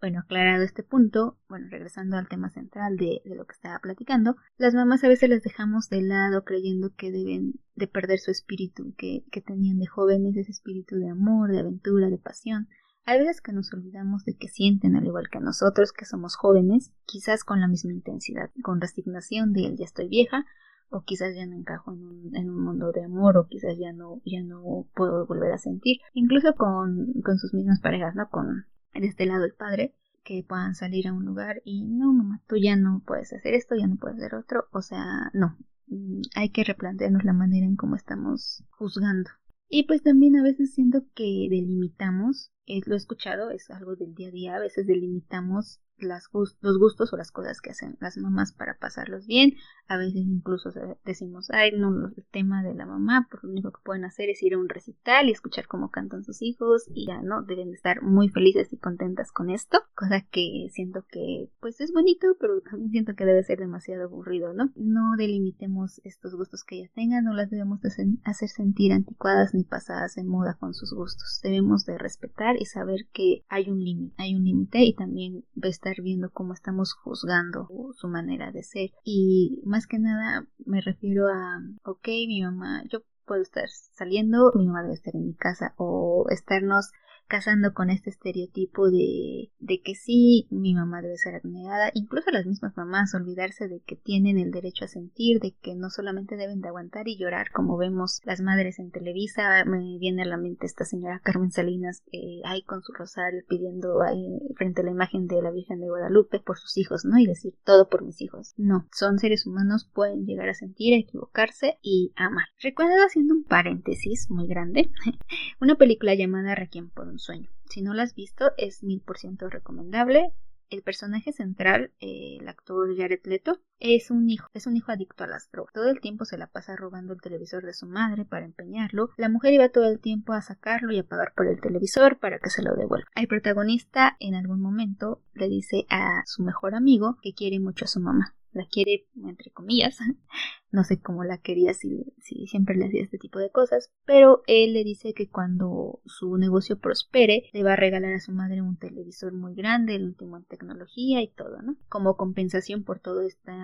Bueno, 0.00 0.18
aclarado 0.18 0.64
este 0.64 0.82
punto, 0.82 1.38
bueno, 1.48 1.68
regresando 1.70 2.16
al 2.16 2.26
tema 2.26 2.50
central 2.50 2.96
de, 2.96 3.22
lo 3.24 3.46
que 3.46 3.52
estaba 3.52 3.78
platicando, 3.78 4.34
las 4.56 4.74
mamás 4.74 5.04
a 5.04 5.08
veces 5.08 5.30
las 5.30 5.44
dejamos 5.44 5.88
de 5.88 6.02
lado 6.02 6.42
creyendo 6.42 6.92
que 6.96 7.12
deben 7.12 7.60
de 7.76 7.86
perder 7.86 8.18
su 8.18 8.32
espíritu 8.32 8.94
que, 8.98 9.24
que 9.30 9.40
tenían 9.40 9.78
de 9.78 9.86
jóvenes, 9.86 10.36
ese 10.36 10.50
espíritu 10.50 10.96
de 10.96 11.08
amor, 11.08 11.52
de 11.52 11.60
aventura, 11.60 12.08
de 12.08 12.18
pasión. 12.18 12.66
Hay 13.04 13.20
veces 13.20 13.40
que 13.40 13.52
nos 13.52 13.72
olvidamos 13.72 14.24
de 14.24 14.36
que 14.36 14.48
sienten 14.48 14.96
al 14.96 15.06
igual 15.06 15.28
que 15.30 15.38
nosotros 15.38 15.92
que 15.92 16.04
somos 16.04 16.34
jóvenes, 16.34 16.92
quizás 17.06 17.44
con 17.44 17.60
la 17.60 17.68
misma 17.68 17.92
intensidad, 17.92 18.50
con 18.64 18.80
resignación 18.80 19.52
de 19.52 19.76
ya 19.76 19.84
estoy 19.84 20.08
vieja, 20.08 20.46
o 20.92 21.02
quizás 21.02 21.34
ya 21.34 21.46
no 21.46 21.56
encajo 21.56 21.92
en 21.92 22.04
un, 22.04 22.36
en 22.36 22.50
un, 22.50 22.62
mundo 22.62 22.92
de 22.92 23.04
amor 23.04 23.36
o 23.36 23.46
quizás 23.46 23.76
ya 23.78 23.92
no 23.92 24.20
ya 24.24 24.42
no 24.42 24.86
puedo 24.94 25.26
volver 25.26 25.52
a 25.52 25.58
sentir. 25.58 25.98
Incluso 26.12 26.54
con, 26.54 27.12
con 27.24 27.38
sus 27.38 27.54
mismas 27.54 27.80
parejas 27.80 28.14
no 28.14 28.28
con 28.28 28.66
de 28.94 29.06
este 29.06 29.26
lado 29.26 29.44
el 29.44 29.54
padre 29.54 29.94
que 30.22 30.44
puedan 30.46 30.74
salir 30.74 31.08
a 31.08 31.12
un 31.12 31.24
lugar 31.24 31.62
y 31.64 31.84
no 31.86 32.12
mamá 32.12 32.42
tú 32.46 32.56
ya 32.56 32.76
no 32.76 33.02
puedes 33.04 33.32
hacer 33.32 33.54
esto 33.54 33.74
ya 33.74 33.86
no 33.86 33.96
puedes 33.96 34.18
hacer 34.18 34.34
otro 34.34 34.66
o 34.72 34.82
sea 34.82 35.30
no. 35.32 35.56
Mm, 35.88 36.20
hay 36.36 36.50
que 36.50 36.64
replantearnos 36.64 37.24
la 37.24 37.32
manera 37.32 37.66
en 37.66 37.76
cómo 37.76 37.96
estamos 37.96 38.64
juzgando. 38.70 39.30
Y 39.68 39.84
pues 39.84 40.02
también 40.02 40.36
a 40.36 40.42
veces 40.42 40.74
siento 40.74 41.04
que 41.14 41.48
delimitamos 41.50 42.51
eh, 42.78 42.82
lo 42.86 42.94
he 42.94 42.98
escuchado 42.98 43.50
es 43.50 43.70
algo 43.70 43.96
del 43.96 44.14
día 44.14 44.28
a 44.28 44.32
día 44.32 44.56
a 44.56 44.60
veces 44.60 44.86
delimitamos 44.86 45.80
las 46.02 46.28
los 46.60 46.78
gustos 46.78 47.12
o 47.12 47.16
las 47.16 47.30
cosas 47.30 47.60
que 47.60 47.70
hacen 47.70 47.96
las 48.00 48.16
mamás 48.16 48.52
para 48.52 48.76
pasarlos 48.78 49.26
bien. 49.26 49.54
A 49.88 49.96
veces 49.96 50.22
incluso 50.26 50.70
decimos, 51.04 51.50
ay, 51.50 51.72
no, 51.72 52.08
el 52.16 52.24
tema 52.30 52.62
de 52.62 52.74
la 52.74 52.86
mamá, 52.86 53.26
pues 53.30 53.42
lo 53.42 53.50
único 53.50 53.72
que 53.72 53.82
pueden 53.84 54.04
hacer 54.04 54.30
es 54.30 54.42
ir 54.42 54.54
a 54.54 54.58
un 54.58 54.68
recital 54.68 55.28
y 55.28 55.32
escuchar 55.32 55.66
cómo 55.66 55.90
cantan 55.90 56.24
sus 56.24 56.40
hijos 56.40 56.84
y 56.94 57.06
ya, 57.06 57.20
¿no? 57.22 57.42
Deben 57.42 57.68
de 57.68 57.76
estar 57.76 58.02
muy 58.02 58.28
felices 58.28 58.72
y 58.72 58.78
contentas 58.78 59.32
con 59.32 59.50
esto, 59.50 59.78
cosa 59.94 60.22
que 60.30 60.68
siento 60.70 61.04
que, 61.10 61.50
pues 61.60 61.80
es 61.80 61.92
bonito, 61.92 62.36
pero 62.40 62.60
también 62.62 62.90
siento 62.90 63.14
que 63.14 63.26
debe 63.26 63.42
ser 63.42 63.58
demasiado 63.58 64.04
aburrido, 64.04 64.54
¿no? 64.54 64.70
No 64.76 65.16
delimitemos 65.18 66.00
estos 66.04 66.34
gustos 66.34 66.64
que 66.64 66.76
ellas 66.76 66.92
tengan, 66.94 67.24
no 67.24 67.34
las 67.34 67.50
debemos 67.50 67.80
de 67.82 67.90
hacer 68.24 68.48
sentir 68.48 68.92
anticuadas 68.92 69.52
ni 69.52 69.64
pasadas 69.64 70.14
de 70.14 70.24
moda 70.24 70.56
con 70.58 70.74
sus 70.74 70.92
gustos. 70.94 71.40
Debemos 71.42 71.84
de 71.84 71.98
respetar 71.98 72.56
y 72.62 72.66
saber 72.66 73.08
que 73.12 73.44
hay 73.48 73.70
un 73.70 73.82
límite, 73.82 74.14
hay 74.18 74.34
un 74.36 74.44
límite 74.44 74.84
y 74.84 74.94
también 74.94 75.44
estar 75.62 75.96
viendo 76.00 76.30
cómo 76.30 76.54
estamos 76.54 76.94
juzgando 76.94 77.68
su 77.92 78.08
manera 78.08 78.52
de 78.52 78.62
ser. 78.62 78.90
Y 79.04 79.60
más 79.64 79.86
que 79.86 79.98
nada 79.98 80.46
me 80.64 80.80
refiero 80.80 81.28
a, 81.28 81.60
ok, 81.84 82.06
mi 82.28 82.42
mamá, 82.42 82.84
yo 82.88 83.00
puedo 83.26 83.42
estar 83.42 83.68
saliendo, 83.68 84.52
mi 84.54 84.66
mamá 84.66 84.82
debe 84.82 84.94
estar 84.94 85.14
en 85.16 85.26
mi 85.26 85.34
casa 85.34 85.74
o 85.76 86.26
estarnos 86.30 86.92
casando 87.32 87.72
con 87.72 87.88
este 87.88 88.10
estereotipo 88.10 88.90
de, 88.90 89.50
de 89.58 89.80
que 89.80 89.94
sí, 89.94 90.46
mi 90.50 90.74
mamá 90.74 91.00
debe 91.00 91.16
ser 91.16 91.36
abnegada, 91.36 91.90
incluso 91.94 92.30
las 92.30 92.44
mismas 92.44 92.76
mamás 92.76 93.14
olvidarse 93.14 93.68
de 93.68 93.80
que 93.80 93.96
tienen 93.96 94.36
el 94.36 94.50
derecho 94.50 94.84
a 94.84 94.88
sentir, 94.88 95.40
de 95.40 95.54
que 95.62 95.74
no 95.74 95.88
solamente 95.88 96.36
deben 96.36 96.60
de 96.60 96.68
aguantar 96.68 97.08
y 97.08 97.16
llorar 97.16 97.50
como 97.50 97.78
vemos 97.78 98.20
las 98.24 98.42
madres 98.42 98.78
en 98.78 98.90
Televisa, 98.90 99.64
me 99.64 99.96
viene 99.98 100.24
a 100.24 100.26
la 100.26 100.36
mente 100.36 100.66
esta 100.66 100.84
señora 100.84 101.22
Carmen 101.24 101.50
Salinas 101.50 102.02
eh, 102.12 102.42
ahí 102.44 102.64
con 102.64 102.82
su 102.82 102.92
rosario 102.92 103.40
pidiendo 103.48 104.02
ahí 104.02 104.38
frente 104.54 104.82
a 104.82 104.84
la 104.84 104.90
imagen 104.90 105.26
de 105.26 105.40
la 105.40 105.50
Virgen 105.50 105.80
de 105.80 105.88
Guadalupe 105.88 106.38
por 106.38 106.58
sus 106.58 106.76
hijos, 106.76 107.06
¿no? 107.06 107.18
Y 107.18 107.24
decir 107.24 107.54
todo 107.64 107.88
por 107.88 108.04
mis 108.04 108.20
hijos. 108.20 108.52
No, 108.58 108.86
son 108.92 109.18
seres 109.18 109.46
humanos, 109.46 109.88
pueden 109.90 110.26
llegar 110.26 110.50
a 110.50 110.54
sentir, 110.54 110.92
a 110.92 110.98
equivocarse 110.98 111.78
y 111.80 112.12
amar. 112.14 112.48
Recuerdo 112.60 112.92
haciendo 113.06 113.32
un 113.32 113.44
paréntesis 113.44 114.30
muy 114.30 114.46
grande, 114.46 114.90
una 115.62 115.76
película 115.76 116.14
llamada 116.14 116.54
Requiem 116.54 116.90
por 116.90 117.08
un 117.08 117.21
sueño. 117.22 117.50
Si 117.70 117.82
no 117.82 117.94
lo 117.94 118.02
has 118.02 118.14
visto, 118.14 118.52
es 118.58 118.82
mil 118.82 119.00
por 119.00 119.18
ciento 119.18 119.48
recomendable. 119.48 120.32
El 120.68 120.82
personaje 120.82 121.32
central, 121.32 121.92
eh, 122.00 122.38
el 122.40 122.48
actor 122.48 122.96
Jared 122.96 123.20
Leto, 123.24 123.60
es 123.78 124.10
un 124.10 124.30
hijo, 124.30 124.48
es 124.54 124.66
un 124.66 124.74
hijo 124.74 124.90
adicto 124.90 125.22
a 125.22 125.26
las 125.26 125.50
drogas. 125.50 125.74
Todo 125.74 125.90
el 125.90 126.00
tiempo 126.00 126.24
se 126.24 126.38
la 126.38 126.46
pasa 126.46 126.76
robando 126.76 127.12
el 127.12 127.20
televisor 127.20 127.64
de 127.64 127.74
su 127.74 127.86
madre 127.86 128.24
para 128.24 128.46
empeñarlo. 128.46 129.10
La 129.18 129.28
mujer 129.28 129.52
iba 129.52 129.68
todo 129.68 129.90
el 129.90 130.00
tiempo 130.00 130.32
a 130.32 130.40
sacarlo 130.40 130.92
y 130.92 130.98
a 130.98 131.04
pagar 131.04 131.34
por 131.36 131.46
el 131.46 131.60
televisor 131.60 132.18
para 132.18 132.38
que 132.38 132.48
se 132.48 132.62
lo 132.62 132.74
devuelva. 132.74 133.08
El 133.14 133.28
protagonista 133.28 134.16
en 134.18 134.34
algún 134.34 134.62
momento 134.62 135.22
le 135.34 135.48
dice 135.48 135.84
a 135.90 136.22
su 136.24 136.42
mejor 136.42 136.74
amigo 136.74 137.18
que 137.20 137.34
quiere 137.34 137.60
mucho 137.60 137.84
a 137.84 137.88
su 137.88 138.00
mamá 138.00 138.34
la 138.52 138.66
quiere 138.66 139.06
entre 139.24 139.50
comillas 139.50 139.98
no 140.70 140.84
sé 140.84 141.00
cómo 141.00 141.24
la 141.24 141.38
quería 141.38 141.74
si, 141.74 142.14
si 142.18 142.46
siempre 142.46 142.76
le 142.76 142.86
hacía 142.86 143.02
este 143.02 143.18
tipo 143.18 143.38
de 143.38 143.50
cosas 143.50 143.90
pero 144.04 144.42
él 144.46 144.72
le 144.72 144.84
dice 144.84 145.14
que 145.14 145.28
cuando 145.28 146.00
su 146.06 146.36
negocio 146.36 146.78
prospere 146.78 147.44
le 147.52 147.62
va 147.62 147.74
a 147.74 147.76
regalar 147.76 148.14
a 148.14 148.20
su 148.20 148.32
madre 148.32 148.62
un 148.62 148.76
televisor 148.76 149.32
muy 149.32 149.54
grande 149.54 149.94
el 149.94 150.04
último 150.04 150.36
en 150.36 150.44
tecnología 150.44 151.22
y 151.22 151.28
todo 151.28 151.60
no 151.62 151.76
como 151.88 152.16
compensación 152.16 152.84
por 152.84 153.00
todo 153.00 153.22
estos 153.22 153.54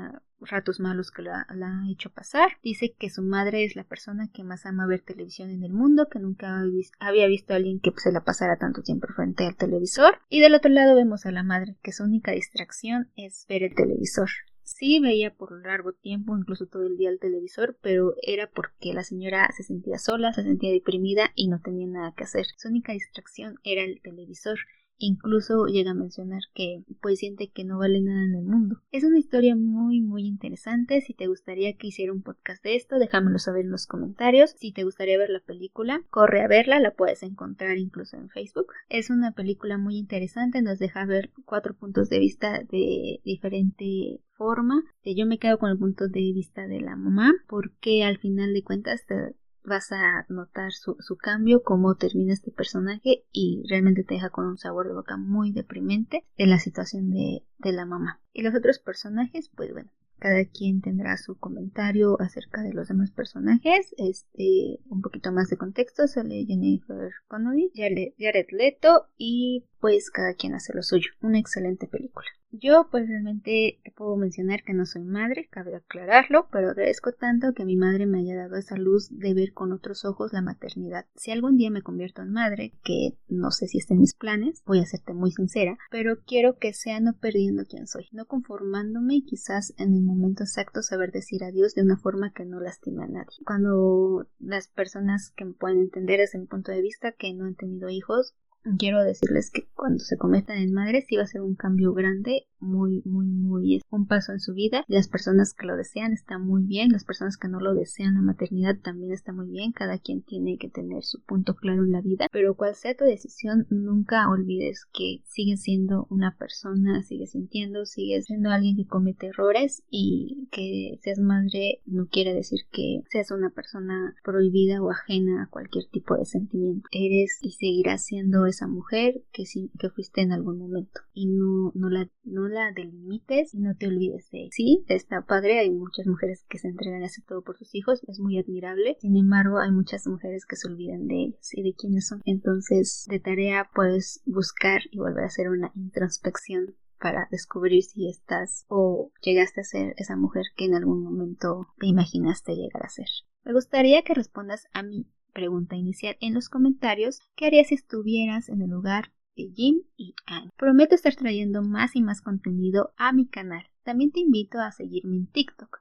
ratos 0.41 0.81
malos 0.81 1.11
que 1.11 1.23
la, 1.23 1.47
ha 1.49 1.91
hecho 1.91 2.11
pasar. 2.11 2.53
Dice 2.63 2.95
que 2.99 3.11
su 3.11 3.23
madre 3.23 3.65
es 3.65 3.77
la 3.77 3.85
persona 3.85 4.31
que 4.33 4.45
más 4.45 4.67
ama 4.67 4.87
ver 4.87 5.01
televisión 5.01 5.51
en 5.51 5.65
el 5.65 5.73
mundo 5.73 6.09
que 6.09 6.19
nunca 6.19 6.61
había 7.01 7.27
visto 7.27 7.53
a 7.53 7.57
alguien 7.57 7.81
que 7.81 7.93
se 7.97 8.13
la 8.13 8.25
pasara 8.25 8.59
tanto 8.59 8.83
tiempo 8.83 9.09
frente 9.15 9.47
al 9.47 9.57
televisor. 9.57 10.19
Y 10.29 10.41
del 10.41 10.55
otro 10.55 10.71
lado 10.71 10.95
vemos 10.95 11.27
a 11.27 11.33
la 11.33 11.43
madre 11.43 11.77
que 11.83 11.93
su 11.93 12.05
única 12.05 12.33
distracción 12.33 13.11
es 13.17 13.47
ver 13.49 13.63
el 13.63 13.75
televisor 13.75 14.29
Sí 14.69 15.01
veía 15.01 15.35
por 15.35 15.65
largo 15.65 15.95
tiempo, 15.95 16.37
incluso 16.37 16.67
todo 16.67 16.87
el 16.87 16.99
día 16.99 17.09
el 17.09 17.19
televisor, 17.19 17.79
pero 17.81 18.15
era 18.21 18.51
porque 18.51 18.93
la 18.93 19.03
señora 19.03 19.49
se 19.57 19.63
sentía 19.63 19.99
sola, 19.99 20.35
se 20.35 20.43
sentía 20.43 20.71
deprimida 20.71 21.33
y 21.35 21.49
no 21.49 21.61
tenía 21.61 21.87
nada 21.87 22.13
que 22.15 22.25
hacer. 22.25 22.45
Su 22.59 22.69
única 22.69 22.93
distracción 22.93 23.59
era 23.65 23.83
el 23.83 24.01
televisor. 24.03 24.59
Incluso 24.99 25.67
llega 25.67 25.93
a 25.93 25.95
mencionar 25.95 26.43
que 26.55 26.83
pues 27.01 27.21
siente 27.21 27.51
que 27.51 27.65
no 27.65 27.79
vale 27.79 28.03
nada 28.03 28.25
en 28.25 28.35
el 28.35 28.45
mundo. 28.45 28.81
Es 28.91 29.05
una 29.05 29.19
historia 29.19 29.55
muy 29.57 30.01
muy 30.01 30.27
interesante. 30.27 31.01
Si 31.01 31.15
te 31.15 31.29
gustaría 31.29 31.77
que 31.77 31.87
hiciera 31.87 32.13
un 32.13 32.23
podcast 32.23 32.63
de 32.65 32.75
esto, 32.75 32.99
déjamelo 32.99 33.39
saber 33.39 33.65
en 33.65 33.71
los 33.71 33.87
comentarios. 33.87 34.51
Si 34.59 34.73
te 34.73 34.85
gustaría 34.85 35.19
ver 35.19 35.31
la 35.31 35.41
película, 35.41 36.03
corre 36.11 36.43
a 36.43 36.49
verla, 36.49 36.81
la 36.81 36.95
puedes 36.95 37.23
encontrar 37.23 37.79
incluso 37.79 38.17
en 38.17 38.29
Facebook. 38.29 38.73
Es 38.89 39.11
una 39.11 39.33
película 39.33 39.79
muy 39.79 39.97
interesante, 39.97 40.63
nos 40.63 40.79
deja 40.79 41.07
ver 41.07 41.31
cuatro 41.45 41.75
puntos 41.75 42.09
de 42.09 42.19
vista 42.19 42.65
de 42.65 43.21
diferente 43.25 44.21
forma. 44.33 44.85
Yo 45.05 45.27
me 45.27 45.39
quedo 45.39 45.59
con 45.59 45.71
el 45.71 45.79
punto 45.79 46.09
de 46.09 46.33
vista 46.33 46.67
de 46.67 46.81
la 46.81 46.97
mamá 46.97 47.35
porque 47.49 48.05
al 48.05 48.19
final 48.19 48.53
de 48.53 48.63
cuentas 48.63 49.07
te 49.07 49.35
vas 49.69 49.93
a 49.93 50.27
notar 50.29 50.73
su, 50.73 50.97
cambio, 51.17 51.63
cómo 51.63 51.95
termina 51.95 52.33
este 52.33 52.51
personaje 52.51 53.25
y 53.33 53.63
realmente 53.69 54.05
te 54.05 54.15
deja 54.15 54.31
con 54.31 54.47
un 54.47 54.59
sabor 54.59 54.89
de 54.89 54.95
boca 54.95 55.17
muy 55.17 55.53
deprimente 55.53 56.25
de 56.37 56.47
la 56.47 56.59
situación 56.59 57.11
de, 57.11 57.45
de 57.59 57.73
la 57.73 57.85
mamá. 57.85 58.21
Y 58.33 58.43
los 58.43 58.55
otros 58.55 58.79
personajes, 58.79 59.51
pues 59.55 59.73
bueno, 59.73 59.91
cada 60.19 60.45
quien 60.45 60.81
tendrá 60.81 61.17
su 61.17 61.39
comentario 61.39 62.21
acerca 62.21 62.63
de 62.63 62.73
los 62.73 62.89
demás 62.89 63.11
personajes. 63.11 63.95
Este, 63.97 64.81
un 64.89 65.01
poquito 65.01 65.33
más 65.33 65.49
de 65.49 65.57
contexto, 65.57 66.07
sale 66.07 66.45
Jennifer 66.47 67.13
Connelly, 67.29 67.71
Jared 67.75 68.47
Leto 68.51 69.07
y 69.17 69.67
pues 69.81 70.11
cada 70.11 70.35
quien 70.35 70.55
hace 70.55 70.75
lo 70.75 70.83
suyo. 70.83 71.11
Una 71.21 71.39
excelente 71.39 71.87
película. 71.87 72.27
Yo 72.51 72.89
pues 72.91 73.07
realmente 73.07 73.79
te 73.85 73.91
puedo 73.91 74.17
mencionar 74.17 74.63
que 74.63 74.73
no 74.73 74.87
soy 74.87 75.05
madre, 75.05 75.49
cabe 75.51 75.77
aclararlo, 75.77 76.49
pero 76.51 76.71
agradezco 76.71 77.13
tanto 77.13 77.53
que 77.53 77.67
mi 77.67 77.77
madre 77.77 78.07
me 78.07 78.21
haya 78.21 78.37
dado 78.37 78.57
esa 78.57 78.77
luz 78.77 79.09
de 79.11 79.35
ver 79.35 79.53
con 79.53 79.71
otros 79.73 80.07
ojos 80.07 80.33
la 80.33 80.41
maternidad. 80.41 81.05
Si 81.15 81.31
algún 81.31 81.59
día 81.59 81.71
me 81.71 81.83
convierto 81.83 82.23
en 82.23 82.33
madre, 82.33 82.73
que 82.83 83.19
no 83.29 83.51
sé 83.51 83.67
si 83.67 83.77
está 83.79 83.93
en 83.93 84.01
mis 84.01 84.15
planes, 84.15 84.63
voy 84.65 84.81
a 84.81 84.87
serte 84.87 85.13
muy 85.13 85.31
sincera, 85.31 85.77
pero 85.91 86.21
quiero 86.27 86.57
que 86.57 86.73
sea 86.73 87.01
no 87.01 87.19
perdiendo 87.19 87.65
quién 87.69 87.87
soy, 87.87 88.09
no 88.13 88.25
conformándome 88.25 89.17
y 89.17 89.25
quizás 89.25 89.75
en 89.77 89.93
el 89.95 90.03
momento 90.03 90.45
exacto 90.45 90.83
saber 90.83 91.13
decir 91.13 91.45
adiós 91.45 91.75
de 91.75 91.83
una 91.83 91.99
forma 91.99 92.33
que 92.33 92.47
no 92.47 92.61
lastime 92.61 93.05
a 93.05 93.09
nadie. 93.09 93.37
Cuando 93.45 94.27
las 94.39 94.69
personas 94.69 95.33
que 95.37 95.45
me 95.45 95.53
pueden 95.53 95.81
entender 95.81 96.21
desde 96.21 96.39
mi 96.39 96.47
punto 96.47 96.73
de 96.73 96.81
vista 96.81 97.13
que 97.13 97.35
no 97.35 97.45
han 97.45 97.57
tenido 97.57 97.91
hijos, 97.91 98.35
quiero 98.79 99.03
decirles 99.03 99.51
que 99.51 99.69
cuando 99.75 100.01
se 100.01 100.17
conviertan 100.17 100.59
en 100.59 100.73
madres 100.73 101.07
sí 101.09 101.17
va 101.17 101.23
a 101.23 101.27
ser 101.27 101.43
un 101.43 101.55
cambio 101.55 101.93
grande 101.93 102.47
muy, 102.61 103.03
muy, 103.05 103.27
muy 103.27 103.77
es 103.77 103.83
un 103.91 104.07
paso 104.07 104.33
en 104.33 104.41
su 104.41 104.55
vida. 104.55 104.85
Las 104.89 105.09
personas 105.09 105.55
que 105.55 105.67
lo 105.67 105.77
desean 105.77 106.13
están 106.13 106.45
muy 106.45 106.65
bien, 106.65 106.91
las 106.91 107.05
personas 107.05 107.37
que 107.37 107.49
no 107.49 107.61
lo 107.61 107.75
desean 107.75 108.15
la 108.15 108.21
maternidad 108.21 108.77
también 108.83 109.13
está 109.13 109.33
muy 109.33 109.49
bien, 109.49 109.73
cada 109.73 109.99
quien 109.99 110.23
tiene 110.23 110.59
que 110.59 110.69
tener 110.69 111.05
su 111.05 111.23
punto 111.23 111.55
claro 111.55 111.85
en 111.85 111.93
la 111.93 112.01
vida, 112.01 112.27
pero 112.33 112.57
cual 112.57 112.75
sea 112.75 112.97
tu 112.97 113.05
decisión, 113.05 113.67
nunca 113.71 114.29
olvides 114.29 114.87
que 114.93 115.23
sigues 115.27 115.63
siendo 115.63 116.07
una 116.11 116.37
persona, 116.37 117.03
sigues 117.03 117.33
sintiendo, 117.33 117.87
sigues 117.87 118.27
siendo 118.27 118.51
alguien 118.51 118.77
que 118.77 118.87
comete 118.87 119.29
errores 119.29 119.83
y 119.91 120.49
que 120.51 120.99
seas 121.03 121.19
madre 121.19 121.81
no 121.87 122.09
quiere 122.09 122.35
decir 122.35 122.61
que 122.71 123.03
seas 123.11 123.31
una 123.31 123.51
persona 123.51 124.15
prohibida 124.25 124.83
o 124.83 124.91
ajena 124.91 125.45
a 125.45 125.49
cualquier 125.49 125.87
tipo 125.91 126.17
de 126.17 126.25
sentimiento. 126.25 126.89
Eres 126.91 127.39
y 127.41 127.53
seguirás 127.53 128.05
siendo 128.05 128.47
esa 128.59 128.67
mujer 128.67 129.23
que, 129.33 129.47
sí, 129.47 129.71
que 129.79 129.91
fuiste 129.91 130.21
en 130.21 130.33
algún 130.33 130.59
momento 130.59 131.01
y 131.13 131.27
no, 131.27 131.73
no 131.75 131.89
la 131.89 132.09
no 132.25 132.49
la 132.49 132.73
delimites 132.73 133.55
y 133.55 133.59
no 133.59 133.77
te 133.77 133.87
olvides 133.87 134.31
de 134.31 134.45
él. 134.45 134.49
Sí, 134.53 134.85
está 134.89 135.23
padre, 135.23 135.61
hay 135.61 135.71
muchas 135.71 136.07
mujeres 136.07 136.45
que 136.49 136.59
se 136.59 136.69
entregan 136.69 137.03
a 137.05 137.09
todo 137.27 137.43
por 137.43 137.57
sus 137.57 137.75
hijos, 137.75 138.03
es 138.07 138.21
muy 138.21 138.39
admirable. 138.39 138.97
Sin 139.01 139.17
embargo, 139.17 139.59
hay 139.59 139.71
muchas 139.71 140.07
mujeres 140.07 140.45
que 140.45 140.57
se 140.57 140.69
olvidan 140.69 141.07
de 141.07 141.15
ellas 141.15 141.51
y 141.53 141.63
de 141.63 141.75
quiénes 141.75 142.07
son. 142.09 142.21
Entonces, 142.25 143.07
de 143.09 143.21
tarea 143.21 143.71
puedes 143.75 144.23
buscar 144.27 144.83
y 144.91 144.99
volver 144.99 145.25
a 145.25 145.29
hacer 145.29 145.49
una 145.49 145.73
introspección 145.75 146.75
para 147.01 147.29
descubrir 147.31 147.83
si 147.85 148.09
estás 148.09 148.67
o 148.69 149.13
llegaste 149.23 149.61
a 149.61 149.65
ser 149.65 149.95
esa 149.97 150.17
mujer 150.17 150.47
que 150.57 150.65
en 150.65 150.75
algún 150.75 151.03
momento 151.03 151.69
te 151.79 151.87
imaginaste 151.87 152.57
llegar 152.57 152.85
a 152.85 152.89
ser. 152.89 153.07
Me 153.45 153.53
gustaría 153.53 154.03
que 154.03 154.15
respondas 154.15 154.67
a 154.73 154.83
mi 154.83 155.07
pregunta 155.39 155.77
inicial 155.77 156.17
en 156.21 156.35
los 156.35 156.49
comentarios. 156.49 157.21
¿Qué 157.37 157.47
harías 157.47 157.69
si 157.69 157.77
estuvieras 157.77 158.49
en 158.49 158.61
el 158.61 158.71
lugar 158.71 159.13
Jim 159.47 159.83
y 159.97 160.15
Anne. 160.27 160.51
Prometo 160.57 160.97
estar 160.97 161.15
trayendo 161.15 161.63
más 161.63 161.95
y 161.95 162.03
más 162.03 162.21
contenido 162.21 162.93
a 162.97 163.13
mi 163.13 163.27
canal. 163.27 163.65
También 163.85 164.11
te 164.11 164.19
invito 164.19 164.59
a 164.59 164.73
seguirme 164.73 165.17
en 165.17 165.27
TikTok. 165.29 165.81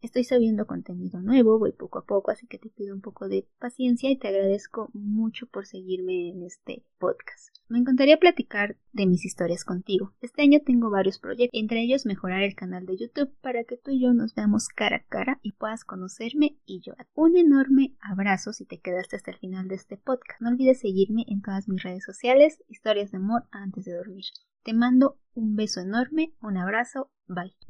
Estoy 0.00 0.22
subiendo 0.22 0.64
contenido 0.66 1.20
nuevo, 1.20 1.58
voy 1.58 1.72
poco 1.72 1.98
a 1.98 2.04
poco, 2.04 2.30
así 2.30 2.46
que 2.46 2.58
te 2.58 2.70
pido 2.70 2.94
un 2.94 3.00
poco 3.00 3.28
de 3.28 3.48
paciencia 3.58 4.08
y 4.08 4.16
te 4.16 4.28
agradezco 4.28 4.90
mucho 4.92 5.46
por 5.48 5.66
seguirme 5.66 6.28
en 6.28 6.44
este 6.44 6.84
podcast. 6.98 7.48
Me 7.68 7.78
encantaría 7.78 8.16
platicar 8.16 8.76
de 8.92 9.06
mis 9.06 9.24
historias 9.24 9.64
contigo. 9.64 10.14
Este 10.20 10.42
año 10.42 10.60
tengo 10.64 10.88
varios 10.88 11.18
proyectos, 11.18 11.58
entre 11.60 11.82
ellos 11.82 12.06
mejorar 12.06 12.44
el 12.44 12.54
canal 12.54 12.86
de 12.86 12.96
YouTube 12.96 13.34
para 13.40 13.64
que 13.64 13.76
tú 13.76 13.90
y 13.90 14.00
yo 14.00 14.14
nos 14.14 14.36
veamos 14.36 14.68
cara 14.68 14.98
a 14.98 15.04
cara 15.04 15.40
y 15.42 15.52
puedas 15.52 15.84
conocerme 15.84 16.56
y 16.64 16.80
yo. 16.80 16.94
Un 17.14 17.36
enorme 17.36 17.96
abrazo 18.00 18.52
si 18.52 18.66
te 18.66 18.78
quedaste 18.78 19.16
hasta 19.16 19.32
el 19.32 19.38
final 19.38 19.66
de 19.66 19.74
este 19.74 19.96
podcast. 19.96 20.40
No 20.40 20.48
olvides 20.48 20.78
seguirme 20.78 21.24
en 21.26 21.42
todas 21.42 21.68
mis 21.68 21.82
redes 21.82 22.04
sociales, 22.04 22.62
historias 22.68 23.10
de 23.10 23.16
amor 23.16 23.48
antes 23.50 23.84
de 23.84 23.94
dormir. 23.94 24.26
Te 24.62 24.74
mando 24.74 25.18
un 25.34 25.56
beso 25.56 25.80
enorme, 25.80 26.34
un 26.40 26.56
abrazo, 26.56 27.10
bye. 27.26 27.58